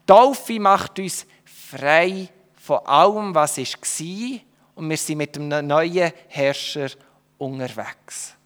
Taufe 0.06 0.58
macht 0.58 0.98
uns 0.98 1.26
frei 1.44 2.28
von 2.56 2.78
allem, 2.86 3.34
was 3.34 3.58
war, 3.58 4.40
und 4.74 4.88
wir 4.88 4.96
sind 4.96 5.18
mit 5.18 5.36
einem 5.36 5.66
neuen 5.66 6.12
Herrscher 6.28 6.88
unterwegs. 7.36 8.37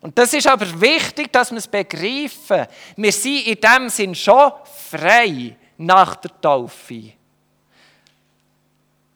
Und 0.00 0.16
das 0.16 0.32
ist 0.32 0.46
aber 0.46 0.80
wichtig, 0.80 1.32
dass 1.32 1.50
wir 1.50 1.58
es 1.58 1.68
begreifen. 1.68 2.66
Wir 2.96 3.12
sind 3.12 3.46
in 3.46 3.60
dem 3.60 3.88
Sinn 3.88 4.14
schon 4.14 4.52
frei 4.90 5.56
nach 5.76 6.16
der 6.16 6.40
Taufe. 6.40 7.12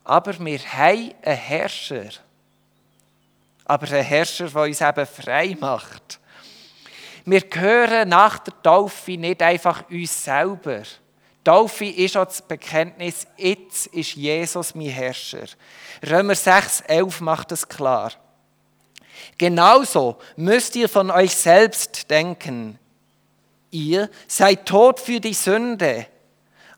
Aber 0.03 0.39
wir 0.39 0.59
haben 0.59 1.11
einen 1.23 1.37
Herrscher. 1.37 2.09
Aber 3.65 3.87
einen 3.87 4.03
Herrscher, 4.03 4.47
der 4.47 4.61
uns 4.61 4.81
eben 4.81 5.05
frei 5.07 5.57
macht. 5.59 6.19
Wir 7.25 7.41
gehören 7.41 8.09
nach 8.09 8.37
der 8.37 8.53
Taufe 8.61 9.17
nicht 9.17 9.41
einfach 9.41 9.89
uns 9.89 10.23
selber 10.23 10.83
Taufe 11.45 11.85
ist 11.85 12.17
auch 12.17 12.25
das 12.25 12.41
Bekenntnis, 12.41 13.27
jetzt 13.37 13.85
ist 13.87 14.15
Jesus 14.15 14.73
mein 14.73 14.87
Herrscher. 14.87 15.45
Römer 16.09 16.33
6, 16.33 16.81
11 16.81 17.21
macht 17.21 17.51
es 17.51 17.69
klar. 17.69 18.11
Genauso 19.37 20.17
müsst 20.35 20.75
ihr 20.75 20.89
von 20.89 21.11
euch 21.11 21.35
selbst 21.35 22.09
denken. 22.09 22.79
Ihr 23.71 24.09
seid 24.27 24.65
tot 24.65 24.99
für 24.99 25.19
die 25.19 25.33
Sünde, 25.33 26.07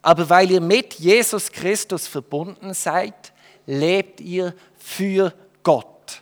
aber 0.01 0.29
weil 0.29 0.49
ihr 0.51 0.61
mit 0.61 0.95
Jesus 0.95 1.51
Christus 1.51 2.07
verbunden 2.07 2.73
seid, 2.73 3.33
lebt 3.65 4.21
ihr 4.21 4.53
für 4.77 5.33
Gott. 5.63 6.21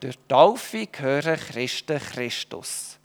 Durch 0.00 0.16
Taufe 0.28 0.86
gehören 0.86 1.38
Christen 1.38 1.98
Christus. 1.98 2.98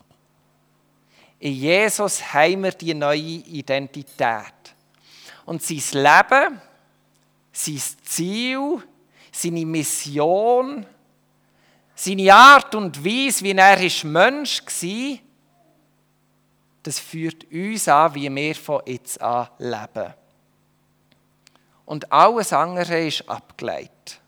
In 1.40 1.54
Jesus 1.54 2.34
haben 2.34 2.64
wir 2.64 2.72
die 2.72 2.94
neue 2.94 3.20
Identität. 3.20 4.54
Und 5.46 5.62
sein 5.62 5.82
Leben, 6.02 6.62
sein 7.52 7.82
Ziel, 8.04 8.82
seine 9.32 9.66
Mission, 9.66 10.86
seine 11.96 12.34
Art 12.34 12.74
und 12.76 13.04
Weise, 13.04 13.44
wie 13.44 13.52
er 13.52 13.80
ist 13.82 14.04
Mensch 14.04 14.62
war, 14.66 15.20
das 16.84 17.00
führt 17.00 17.46
uns 17.52 17.88
an, 17.88 18.14
wie 18.16 18.34
wir 18.34 18.56
von 18.56 18.82
jetzt 18.86 19.22
an 19.22 19.48
leben. 19.58 20.14
Und 21.86 22.12
alles 22.12 22.52
andere 22.52 23.08
ist 23.08 23.28
abgeleitet. 23.30 24.20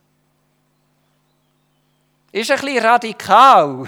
Ist 2.31 2.51
ein 2.51 2.59
bisschen 2.59 2.85
radikal. 2.85 3.87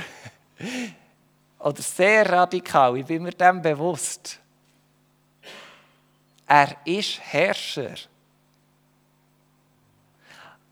oder 1.60 1.82
sehr 1.82 2.30
radikal, 2.30 2.98
ich 2.98 3.06
bin 3.06 3.24
mir 3.24 3.32
dem 3.32 3.62
bewusst. 3.62 4.40
Er 6.46 6.78
ist 6.86 7.20
Herrscher. 7.20 7.96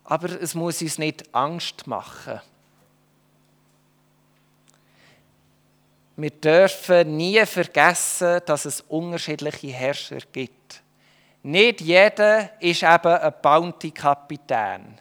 Aber 0.05 0.29
es 0.41 0.53
muss 0.53 0.81
uns 0.81 0.97
nicht 0.97 1.33
Angst 1.35 1.87
machen. 1.87 2.39
Wir 6.17 6.29
dürfen 6.29 7.17
nie 7.17 7.45
vergessen, 7.45 8.39
dass 8.45 8.63
es 8.65 8.79
unterschiedliche 8.81 9.67
Herrscher 9.67 10.19
gibt. 10.31 10.81
Nicht 11.43 11.81
jeder 11.81 12.51
ist 12.61 12.83
eben 12.83 13.13
ein 13.13 13.33
Bounty-Kapitän. 13.41 14.97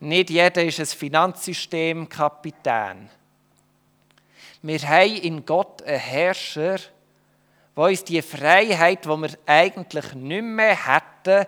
Nicht 0.00 0.30
jeder 0.30 0.64
ist 0.64 0.80
ein 0.80 0.86
Finanzsystemkapitän. 0.86 3.10
Wir 4.62 4.80
haben 4.80 5.16
in 5.16 5.44
Gott 5.44 5.82
einen 5.82 5.98
Herrscher, 5.98 6.78
der 7.76 7.84
uns 7.84 8.04
die 8.04 8.22
Freiheit, 8.22 9.04
die 9.04 9.08
wir 9.08 9.30
eigentlich 9.44 10.14
nicht 10.14 10.42
mehr 10.42 10.78
hätten, 10.86 11.44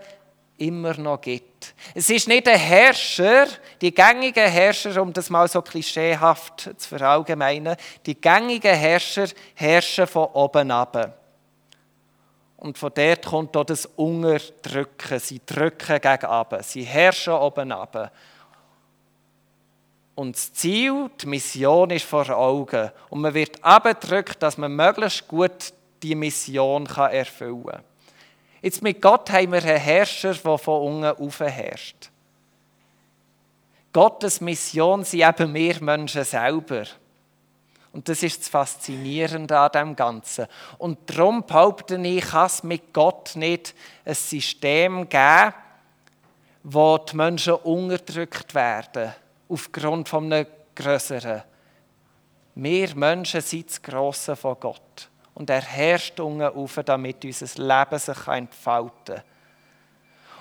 immer 0.58 0.94
noch 0.98 1.22
gibt. 1.22 1.55
Es 1.94 2.10
ist 2.10 2.28
nicht 2.28 2.48
ein 2.48 2.58
Herrscher, 2.58 3.46
die 3.80 3.94
gängigen 3.94 4.48
Herrscher, 4.48 5.00
um 5.00 5.12
das 5.12 5.30
mal 5.30 5.48
so 5.48 5.62
klischeehaft 5.62 6.70
zu 6.76 6.88
verallgemeinern, 6.88 7.76
die 8.04 8.20
gängigen 8.20 8.74
Herrscher 8.74 9.28
herrschen 9.54 10.06
von 10.06 10.26
oben 10.26 10.70
ab. 10.70 11.18
Und 12.56 12.78
von 12.78 12.90
dort 12.94 13.26
kommt 13.26 13.56
auch 13.56 13.64
das 13.64 13.86
Unterdrücken. 13.86 15.18
Sie 15.18 15.40
drücken 15.44 16.00
gegen 16.00 16.26
ab. 16.26 16.58
Sie 16.62 16.82
herrschen 16.82 17.34
oben 17.34 17.70
ab. 17.70 18.12
Und 20.14 20.34
das 20.34 20.52
Ziel, 20.54 21.10
die 21.20 21.26
Mission 21.26 21.90
ist 21.90 22.06
vor 22.06 22.28
Augen. 22.30 22.90
Und 23.10 23.20
man 23.20 23.34
wird 23.34 23.62
abgedrückt, 23.62 24.42
dass 24.42 24.56
man 24.56 24.74
möglichst 24.74 25.28
gut 25.28 25.72
die 26.02 26.14
Mission 26.14 26.86
erfüllen 26.86 27.66
kann. 27.66 27.84
Jetzt 28.62 28.82
mit 28.82 29.02
Gott 29.02 29.30
haben 29.30 29.52
wir 29.52 29.62
einen 29.62 29.76
Herrscher, 29.76 30.34
der 30.34 30.58
von 30.58 30.82
unten 30.82 31.22
auf 31.22 31.40
herrscht. 31.40 32.10
Gottes 33.92 34.40
Mission 34.40 35.04
sind 35.04 35.22
eben 35.22 35.54
wir 35.54 35.82
Menschen 35.82 36.24
selber. 36.24 36.84
Und 37.92 38.08
das 38.10 38.22
ist 38.22 38.40
das 38.40 38.48
Faszinierende 38.48 39.58
an 39.58 39.72
dem 39.72 39.96
Ganzen. 39.96 40.46
Und 40.76 40.98
darum 41.06 41.46
behaupte 41.46 41.96
ich, 41.96 42.26
kann 42.26 42.46
es 42.46 42.62
mit 42.62 42.92
Gott 42.92 43.32
nicht 43.36 43.74
ein 44.04 44.14
System 44.14 45.08
geben, 45.08 45.54
wo 46.62 46.98
die 46.98 47.16
Menschen 47.16 47.54
unterdrückt 47.54 48.54
werden, 48.54 49.14
aufgrund 49.48 50.10
von 50.10 50.30
einem 50.30 50.46
Größeren. 50.74 51.42
Wir 52.54 52.94
Menschen 52.96 53.40
sind 53.40 53.70
das 53.70 53.80
Grosse 53.80 54.36
von 54.36 54.56
Gott 54.60 55.08
und 55.36 55.50
er 55.50 55.60
herrscht 55.60 56.18
unten 56.18 56.42
auf, 56.42 56.80
damit 56.82 57.22
unser 57.22 57.62
Leben 57.62 57.98
sich 57.98 58.26
entfalten 58.26 59.16
kann. 59.16 59.22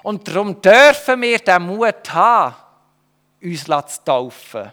Und 0.03 0.25
darum 0.25 0.61
dürfen 0.61 1.21
wir 1.21 1.37
den 1.39 1.63
Mut 1.63 2.13
haben, 2.13 2.55
uns 3.43 3.65
zu 3.65 4.03
taufen. 4.05 4.71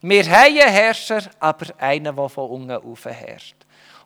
Wir 0.00 0.24
haben 0.24 0.58
einen 0.58 0.70
Herrscher, 0.70 1.22
aber 1.38 1.66
einen, 1.78 2.16
der 2.16 2.28
von 2.30 2.50
unten 2.50 2.70
auf 2.70 3.04
herrscht. 3.04 3.56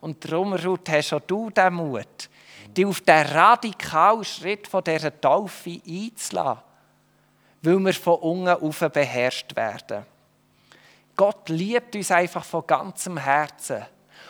Und 0.01 0.25
darum, 0.25 0.55
Ruth, 0.55 0.89
hast 0.89 1.13
auch 1.13 1.21
du 1.21 1.49
den 1.51 1.75
Mut, 1.75 2.29
dich 2.77 2.87
auf 2.87 3.01
den 3.01 3.27
radikalen 3.27 4.25
Schritt 4.25 4.67
von 4.67 4.83
dieser 4.83 5.21
Taufe 5.21 5.81
einzulassen, 5.87 6.63
weil 7.63 7.79
wir 7.79 7.95
von 7.95 8.15
unten 8.15 8.49
auf 8.49 8.81
beherrscht 8.81 9.55
werden. 9.55 10.05
Gott 11.15 11.49
liebt 11.51 11.95
uns 11.95 12.11
einfach 12.11 12.45
von 12.45 12.67
ganzem 12.67 13.17
Herzen. 13.17 13.85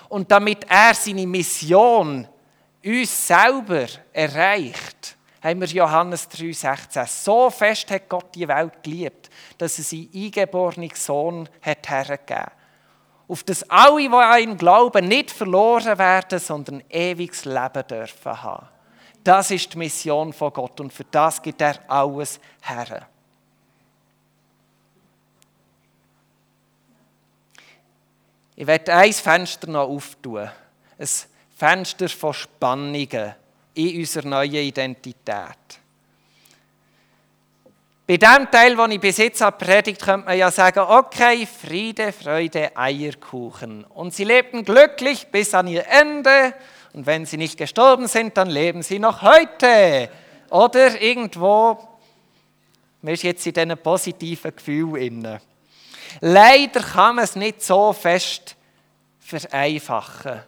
Und 0.08 0.30
damit 0.30 0.64
er 0.68 0.94
seine 0.94 1.26
Mission 1.26 2.26
uns 2.84 3.26
selber 3.26 3.86
erreicht, 4.12 5.16
haben 5.42 5.60
wir 5.60 5.68
Johannes 5.68 6.28
3,16. 6.30 7.06
So 7.06 7.50
fest 7.50 7.90
hat 7.90 8.08
Gott 8.08 8.34
die 8.34 8.48
Welt 8.48 8.82
geliebt, 8.82 9.30
dass 9.58 9.78
er 9.78 9.84
seinen 9.84 10.10
eingeborenen 10.14 10.90
Sohn 10.94 11.48
hat 11.62 11.88
hergegeben 11.88 12.58
auf 13.28 13.44
das 13.44 13.68
alle, 13.68 14.08
die 14.08 14.08
an 14.08 14.40
ihn 14.40 14.56
glauben, 14.56 15.06
nicht 15.06 15.30
verloren 15.30 15.98
werden, 15.98 16.38
sondern 16.38 16.82
ewiges 16.88 17.44
Leben 17.44 17.86
dürfen 17.86 18.42
haben. 18.42 18.68
Das 19.22 19.50
ist 19.50 19.74
die 19.74 19.78
Mission 19.78 20.32
von 20.32 20.52
Gott 20.52 20.80
und 20.80 20.92
für 20.92 21.04
das 21.04 21.42
gibt 21.42 21.60
er 21.60 21.78
alles 21.88 22.40
her. 22.62 23.06
Ich 28.60 28.66
werde 28.66 28.92
ein 28.92 29.12
Fenster 29.12 29.70
noch 29.70 29.88
auftun. 29.88 30.50
Ein 30.98 31.08
Fenster 31.56 32.08
von 32.08 32.34
Spannungen 32.34 33.32
in 33.74 34.00
unserer 34.00 34.26
neuen 34.26 34.52
Identität. 34.52 35.78
Bei 38.04 38.16
dem 38.16 38.50
Teil, 38.50 38.74
den 38.74 38.90
ich 38.90 39.00
bis 39.00 39.18
jetzt 39.18 39.44
predigt, 39.58 40.02
könnte 40.02 40.26
man 40.26 40.36
ja 40.36 40.50
sagen, 40.50 40.80
okay, 40.80 41.46
Friede, 41.46 42.10
Freude, 42.10 42.76
Eierkuchen. 42.76 43.84
Und 43.84 44.12
sie 44.12 44.24
lebten 44.24 44.64
glücklich 44.64 45.28
bis 45.28 45.54
an 45.54 45.68
ihr 45.68 45.86
Ende. 45.86 46.52
Und 46.94 47.06
wenn 47.06 47.26
sie 47.26 47.36
nicht 47.36 47.58
gestorben 47.58 48.08
sind, 48.08 48.36
dann 48.36 48.50
leben 48.50 48.82
sie 48.82 48.98
noch 48.98 49.22
heute. 49.22 50.10
Oder 50.50 51.00
irgendwo, 51.00 51.78
man 53.02 53.14
ist 53.14 53.22
jetzt 53.22 53.46
in 53.46 53.52
diesen 53.52 53.78
positiven 53.78 54.56
Gefühlen. 54.56 55.40
Leider 56.20 56.80
kann 56.80 57.16
man 57.16 57.24
es 57.24 57.36
nicht 57.36 57.62
so 57.62 57.92
fest 57.92 58.56
vereinfachen. 59.20 60.42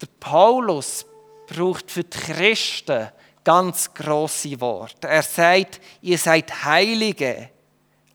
Der 0.00 0.08
Paulus 0.18 1.04
braucht 1.46 1.90
für 1.90 2.04
die 2.04 2.18
Christen 2.18 3.08
ganz 3.44 3.92
große 3.92 4.60
Worte. 4.60 5.08
Er 5.08 5.22
sagt, 5.22 5.80
ihr 6.00 6.18
seid 6.18 6.64
Heilige, 6.64 7.50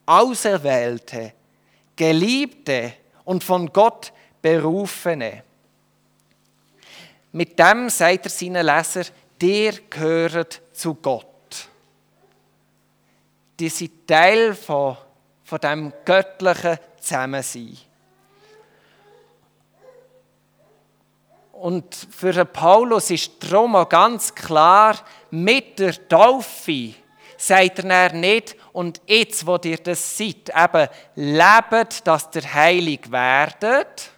Auserwählte, 0.05 1.33
Geliebte 1.95 2.93
und 3.25 3.43
von 3.43 3.71
Gott 3.71 4.13
Berufene. 4.41 5.43
Mit 7.33 7.59
dem 7.59 7.89
sagt 7.89 8.25
er 8.25 8.29
seinen 8.29 8.65
Leser, 8.65 9.03
der 9.41 9.73
gehört 9.89 10.61
zu 10.73 10.95
Gott 10.95 11.26
die 13.59 13.69
sind 13.69 14.07
Teil 14.07 14.53
von, 14.53 14.97
von 15.43 15.59
dem 15.59 15.93
göttlichen 16.05 16.77
Zusammensein. 16.99 17.77
Und 21.53 21.95
für 22.11 22.45
Paulus 22.45 23.09
ist 23.09 23.31
darum 23.43 23.75
auch 23.75 23.89
ganz 23.89 24.33
klar, 24.35 24.95
mit 25.31 25.79
der 25.79 26.07
Taufe 26.07 26.93
sagt 27.35 27.79
er 27.79 28.13
nicht, 28.13 28.55
und 28.73 29.01
jetzt, 29.07 29.45
wo 29.45 29.57
ihr 29.63 29.77
das 29.77 30.17
seid, 30.17 30.51
eben 30.55 30.87
lebt, 31.15 32.05
dass 32.05 32.29
ihr 32.35 32.53
heilig 32.53 33.09
werdet. 33.09 34.11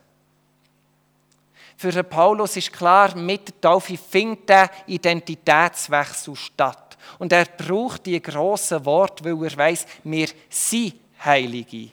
Für 1.77 2.03
Paulus 2.03 2.57
ist 2.57 2.73
klar, 2.73 3.15
mit 3.15 3.47
der 3.47 3.61
Taufe 3.61 3.97
findet 3.97 4.49
der 4.49 4.69
Identitätswechsel 4.87 6.35
statt. 6.35 6.88
Und 7.17 7.31
er 7.33 7.45
braucht 7.45 8.05
die 8.05 8.21
grossen 8.21 8.83
Worte, 8.85 9.23
weil 9.23 9.49
er 9.49 9.57
weiß, 9.57 9.85
wir 10.03 10.27
sind 10.49 10.95
Heilige. 11.23 11.89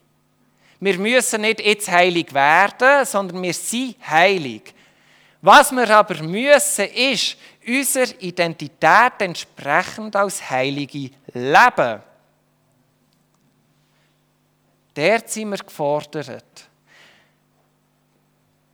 Wir 0.78 0.98
müssen 0.98 1.40
nicht 1.40 1.60
jetzt 1.60 1.90
heilig 1.90 2.32
werden, 2.34 3.04
sondern 3.06 3.42
wir 3.42 3.54
sind 3.54 3.96
heilig. 4.08 4.74
Was 5.40 5.72
wir 5.72 5.88
aber 5.90 6.22
müssen, 6.22 6.86
ist 6.86 7.36
unserer 7.66 8.20
Identität 8.20 9.12
entsprechend 9.20 10.14
als 10.16 10.48
Heilige 10.50 11.10
leben. 11.32 12.02
Der 14.94 15.22
sind 15.26 15.50
wir 15.50 15.58
gefordert. 15.58 16.68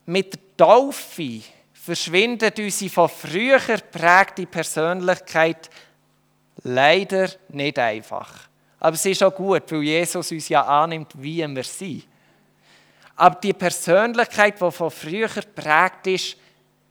Mit 0.06 0.34
der 0.34 0.40
Taufe 0.56 1.42
verschwindet 1.72 2.58
unsere 2.58 2.90
von 2.90 3.08
früher 3.08 3.58
prägte 3.58 4.46
Persönlichkeit 4.46 5.68
Leider 6.64 7.28
nicht 7.48 7.78
einfach. 7.78 8.48
Aber 8.78 8.94
es 8.94 9.06
ist 9.06 9.22
auch 9.22 9.34
gut, 9.34 9.70
weil 9.70 9.82
Jesus 9.82 10.30
uns 10.30 10.48
ja 10.48 10.62
annimmt, 10.62 11.12
wie 11.16 11.46
wir 11.46 11.64
sind. 11.64 12.06
Aber 13.16 13.36
die 13.36 13.52
Persönlichkeit, 13.52 14.60
die 14.60 14.70
von 14.70 14.90
früher 14.90 15.28
prägt 15.28 16.06
ist, 16.08 16.36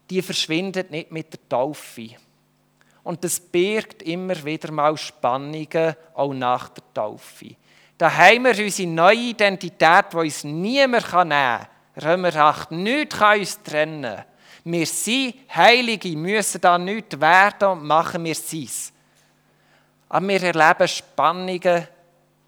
die 0.10 0.22
verschwindet 0.22 0.92
nicht 0.92 1.12
mit 1.12 1.34
der 1.34 1.50
Taufe. 1.50 2.10
Und 3.04 3.24
das 3.24 3.40
birgt 3.40 4.04
immer 4.04 4.44
wieder 4.44 4.72
mal 4.72 4.96
Spannungen, 4.98 5.96
auch 6.14 6.34
nach 6.34 6.70
der 6.70 6.84
Taufe. 6.94 7.56
Da 7.98 8.16
haben 8.16 8.46
wir 8.46 8.64
unsere 8.64 8.90
neue 8.90 9.18
Identität, 9.18 10.06
die 10.12 10.18
uns 10.18 10.44
niemand 10.44 11.12
nehmen 11.14 11.30
kann. 11.30 11.68
Römer 12.02 12.36
8, 12.36 12.72
nichts 12.72 13.18
kann 13.18 13.40
uns 13.40 13.62
trennen. 13.64 14.24
Wir 14.64 14.86
sind 14.86 15.36
Heilige, 15.54 16.16
müssen 16.16 16.62
da 16.62 16.78
nichts 16.78 17.20
werden 17.20 17.70
und 17.70 17.84
machen 17.84 18.24
wir 18.24 18.32
es. 18.32 18.91
Aber 20.14 20.28
wir 20.28 20.44
erleben 20.44 20.90
Spannungen 20.90 21.88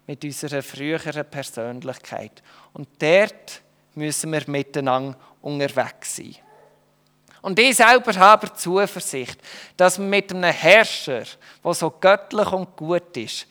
mit 0.06 0.22
unserer 0.22 0.62
früheren 0.62 1.24
Persönlichkeit. 1.24 2.42
Und 2.74 2.88
dort 3.00 3.62
müssen 3.94 4.32
wir 4.32 4.42
miteinander 4.48 5.16
unterwegs 5.40 6.16
sein. 6.16 6.36
Und 7.40 7.58
ich 7.58 7.76
selber 7.76 8.12
habe 8.16 8.52
Zuversicht, 8.52 9.40
dass 9.78 9.98
wir 9.98 10.04
mit 10.04 10.30
einem 10.30 10.52
Herrscher, 10.52 11.22
der 11.64 11.72
so 11.74 11.90
göttlich 11.90 12.52
und 12.52 12.76
gut 12.76 13.16
ist, 13.16 13.46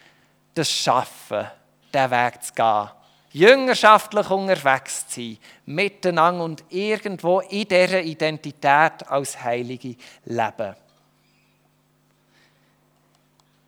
das 0.53 0.69
schaffen, 0.69 1.47
den 1.91 2.11
Weg 2.11 2.43
zu 2.43 2.53
gehen. 2.53 2.89
Jüngerschaftlich 3.31 4.29
unterwegs 4.29 5.07
zu 5.07 5.21
sein, 5.21 5.37
miteinander 5.65 6.43
und 6.43 6.63
irgendwo 6.69 7.39
in 7.39 7.67
dieser 7.67 8.03
Identität 8.03 9.07
als 9.07 9.43
Heilige 9.43 9.95
leben. 10.25 10.75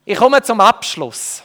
Ich 0.06 0.18
komme 0.18 0.42
zum 0.44 0.62
Abschluss. 0.62 1.42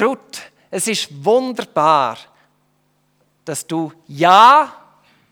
Ruth, 0.00 0.40
es 0.70 0.86
ist 0.86 1.24
wunderbar, 1.24 2.16
dass 3.44 3.66
du 3.66 3.92
Ja 4.06 4.74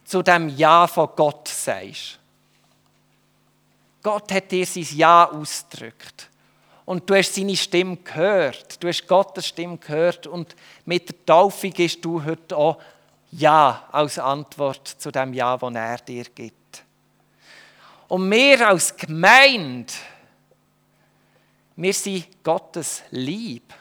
zu 0.04 0.22
dem 0.22 0.50
Ja 0.50 0.86
von 0.86 1.08
Gott 1.16 1.48
sagst. 1.48 2.18
Gott 4.02 4.30
hat 4.32 4.50
dir 4.50 4.66
sein 4.66 4.86
Ja 4.92 5.30
ausgedrückt. 5.30 6.28
Und 6.84 7.08
du 7.08 7.14
hast 7.14 7.34
seine 7.34 7.56
Stimme 7.56 7.96
gehört. 7.96 8.82
Du 8.82 8.88
hast 8.88 9.06
Gottes 9.06 9.46
Stimme 9.46 9.76
gehört. 9.76 10.26
Und 10.26 10.56
mit 10.84 11.08
der 11.08 11.26
Taufe 11.26 11.70
gibst 11.70 12.04
du 12.04 12.24
heute 12.24 12.56
auch 12.56 12.78
Ja 13.30 13.86
als 13.92 14.18
Antwort 14.18 14.88
zu 14.88 15.10
dem 15.10 15.34
Ja, 15.34 15.56
das 15.56 15.74
er 15.74 15.98
dir 15.98 16.24
gibt. 16.24 16.84
Und 18.08 18.30
wir 18.30 18.66
als 18.66 18.96
Gemeinde, 18.96 19.92
wir 21.78 21.94
sind 21.94 22.42
Gottes 22.42 23.04
Lieb. 23.12 23.72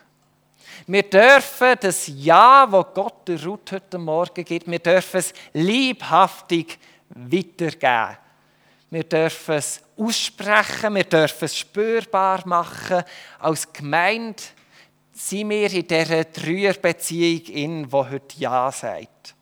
Wir 0.85 1.01
dürfen 1.01 1.75
das 1.81 2.05
Ja, 2.07 2.67
das 2.71 2.85
Gott 2.93 3.27
der 3.27 3.43
Ruth 3.43 3.71
heute 3.71 3.97
Morgen 3.97 4.45
gibt, 4.45 4.69
wir 4.69 4.77
dürfen 4.77 5.17
es 5.17 5.33
liebhaftig 5.51 6.77
weitergeben. 7.09 8.17
Wir 8.91 9.03
dürfen 9.03 9.55
es 9.55 9.81
aussprechen, 9.97 10.93
wir 10.93 11.05
dürfen 11.05 11.45
es 11.45 11.57
spürbar 11.57 12.47
machen. 12.47 13.03
Als 13.39 13.73
Gemeinde 13.73 14.43
sind 15.11 15.49
wir 15.49 15.73
in 15.73 15.87
dieser 15.87 16.23
Dreierbeziehung 16.23 17.45
in, 17.47 17.91
wo 17.91 18.07
heute 18.07 18.37
Ja 18.37 18.71
sagt. 18.71 19.33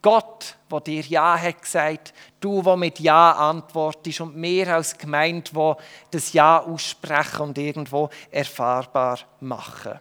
Gott, 0.00 0.55
der 0.70 0.80
dir 0.80 1.02
Ja 1.02 1.40
hat 1.40 1.62
gesagt, 1.62 2.12
du, 2.40 2.62
der 2.62 2.76
mit 2.76 2.98
Ja 3.00 3.32
antwortest 3.32 4.20
und 4.20 4.40
wir 4.40 4.74
als 4.74 4.96
Gemeinde, 4.96 5.50
die 5.52 5.72
das 6.10 6.32
Ja 6.32 6.60
aussprechen 6.60 7.42
und 7.42 7.58
irgendwo 7.58 8.10
erfahrbar 8.30 9.20
machen. 9.40 9.98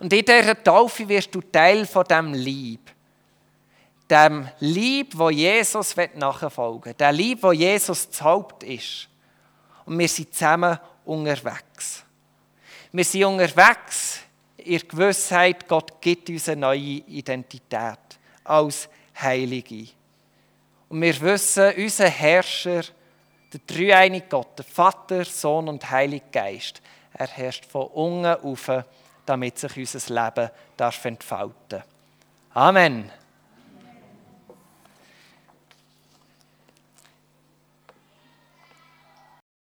Und 0.00 0.12
in 0.12 0.24
dieser 0.24 0.62
Taufe 0.62 1.08
wirst 1.08 1.34
du 1.34 1.40
Teil 1.40 1.86
von 1.86 2.04
dem 2.04 2.34
Lieb. 2.34 2.90
Dem 4.10 4.48
Lieb, 4.60 5.16
wo 5.16 5.30
Jesus 5.30 5.96
nachfolgen 6.14 6.84
will. 6.84 6.94
Dem 6.94 7.14
Lieb, 7.14 7.42
wo 7.42 7.52
Jesus 7.52 8.08
das 8.10 8.20
Haupt 8.20 8.62
ist. 8.64 9.08
Und 9.86 9.98
wir 9.98 10.08
sind 10.08 10.34
zusammen 10.34 10.78
unterwegs. 11.04 12.04
Wir 12.92 13.04
sind 13.04 13.24
unterwegs 13.24 14.20
in 14.64 14.78
der 14.78 14.88
Gewissheit, 14.88 15.68
Gott 15.68 16.00
gibt 16.00 16.28
uns 16.30 16.48
eine 16.48 16.60
neue 16.62 16.78
Identität 16.78 17.98
als 18.44 18.88
Heilige. 19.20 19.88
Und 20.88 21.02
wir 21.02 21.20
wissen, 21.20 21.72
unser 21.76 22.08
Herrscher, 22.08 22.82
der 23.52 23.60
dreieinige 23.66 24.26
Gott, 24.28 24.58
der 24.58 24.64
Vater, 24.64 25.24
Sohn 25.24 25.68
und 25.68 25.90
Heiliger 25.90 26.24
Geist, 26.32 26.82
er 27.12 27.28
herrscht 27.28 27.64
von 27.64 27.86
unten 27.88 28.26
auf 28.26 28.84
damit 29.26 29.58
sich 29.58 29.76
unser 29.76 30.14
Leben 30.14 30.50
darf 30.76 31.04
entfalten 31.04 31.82
Amen. 32.52 33.10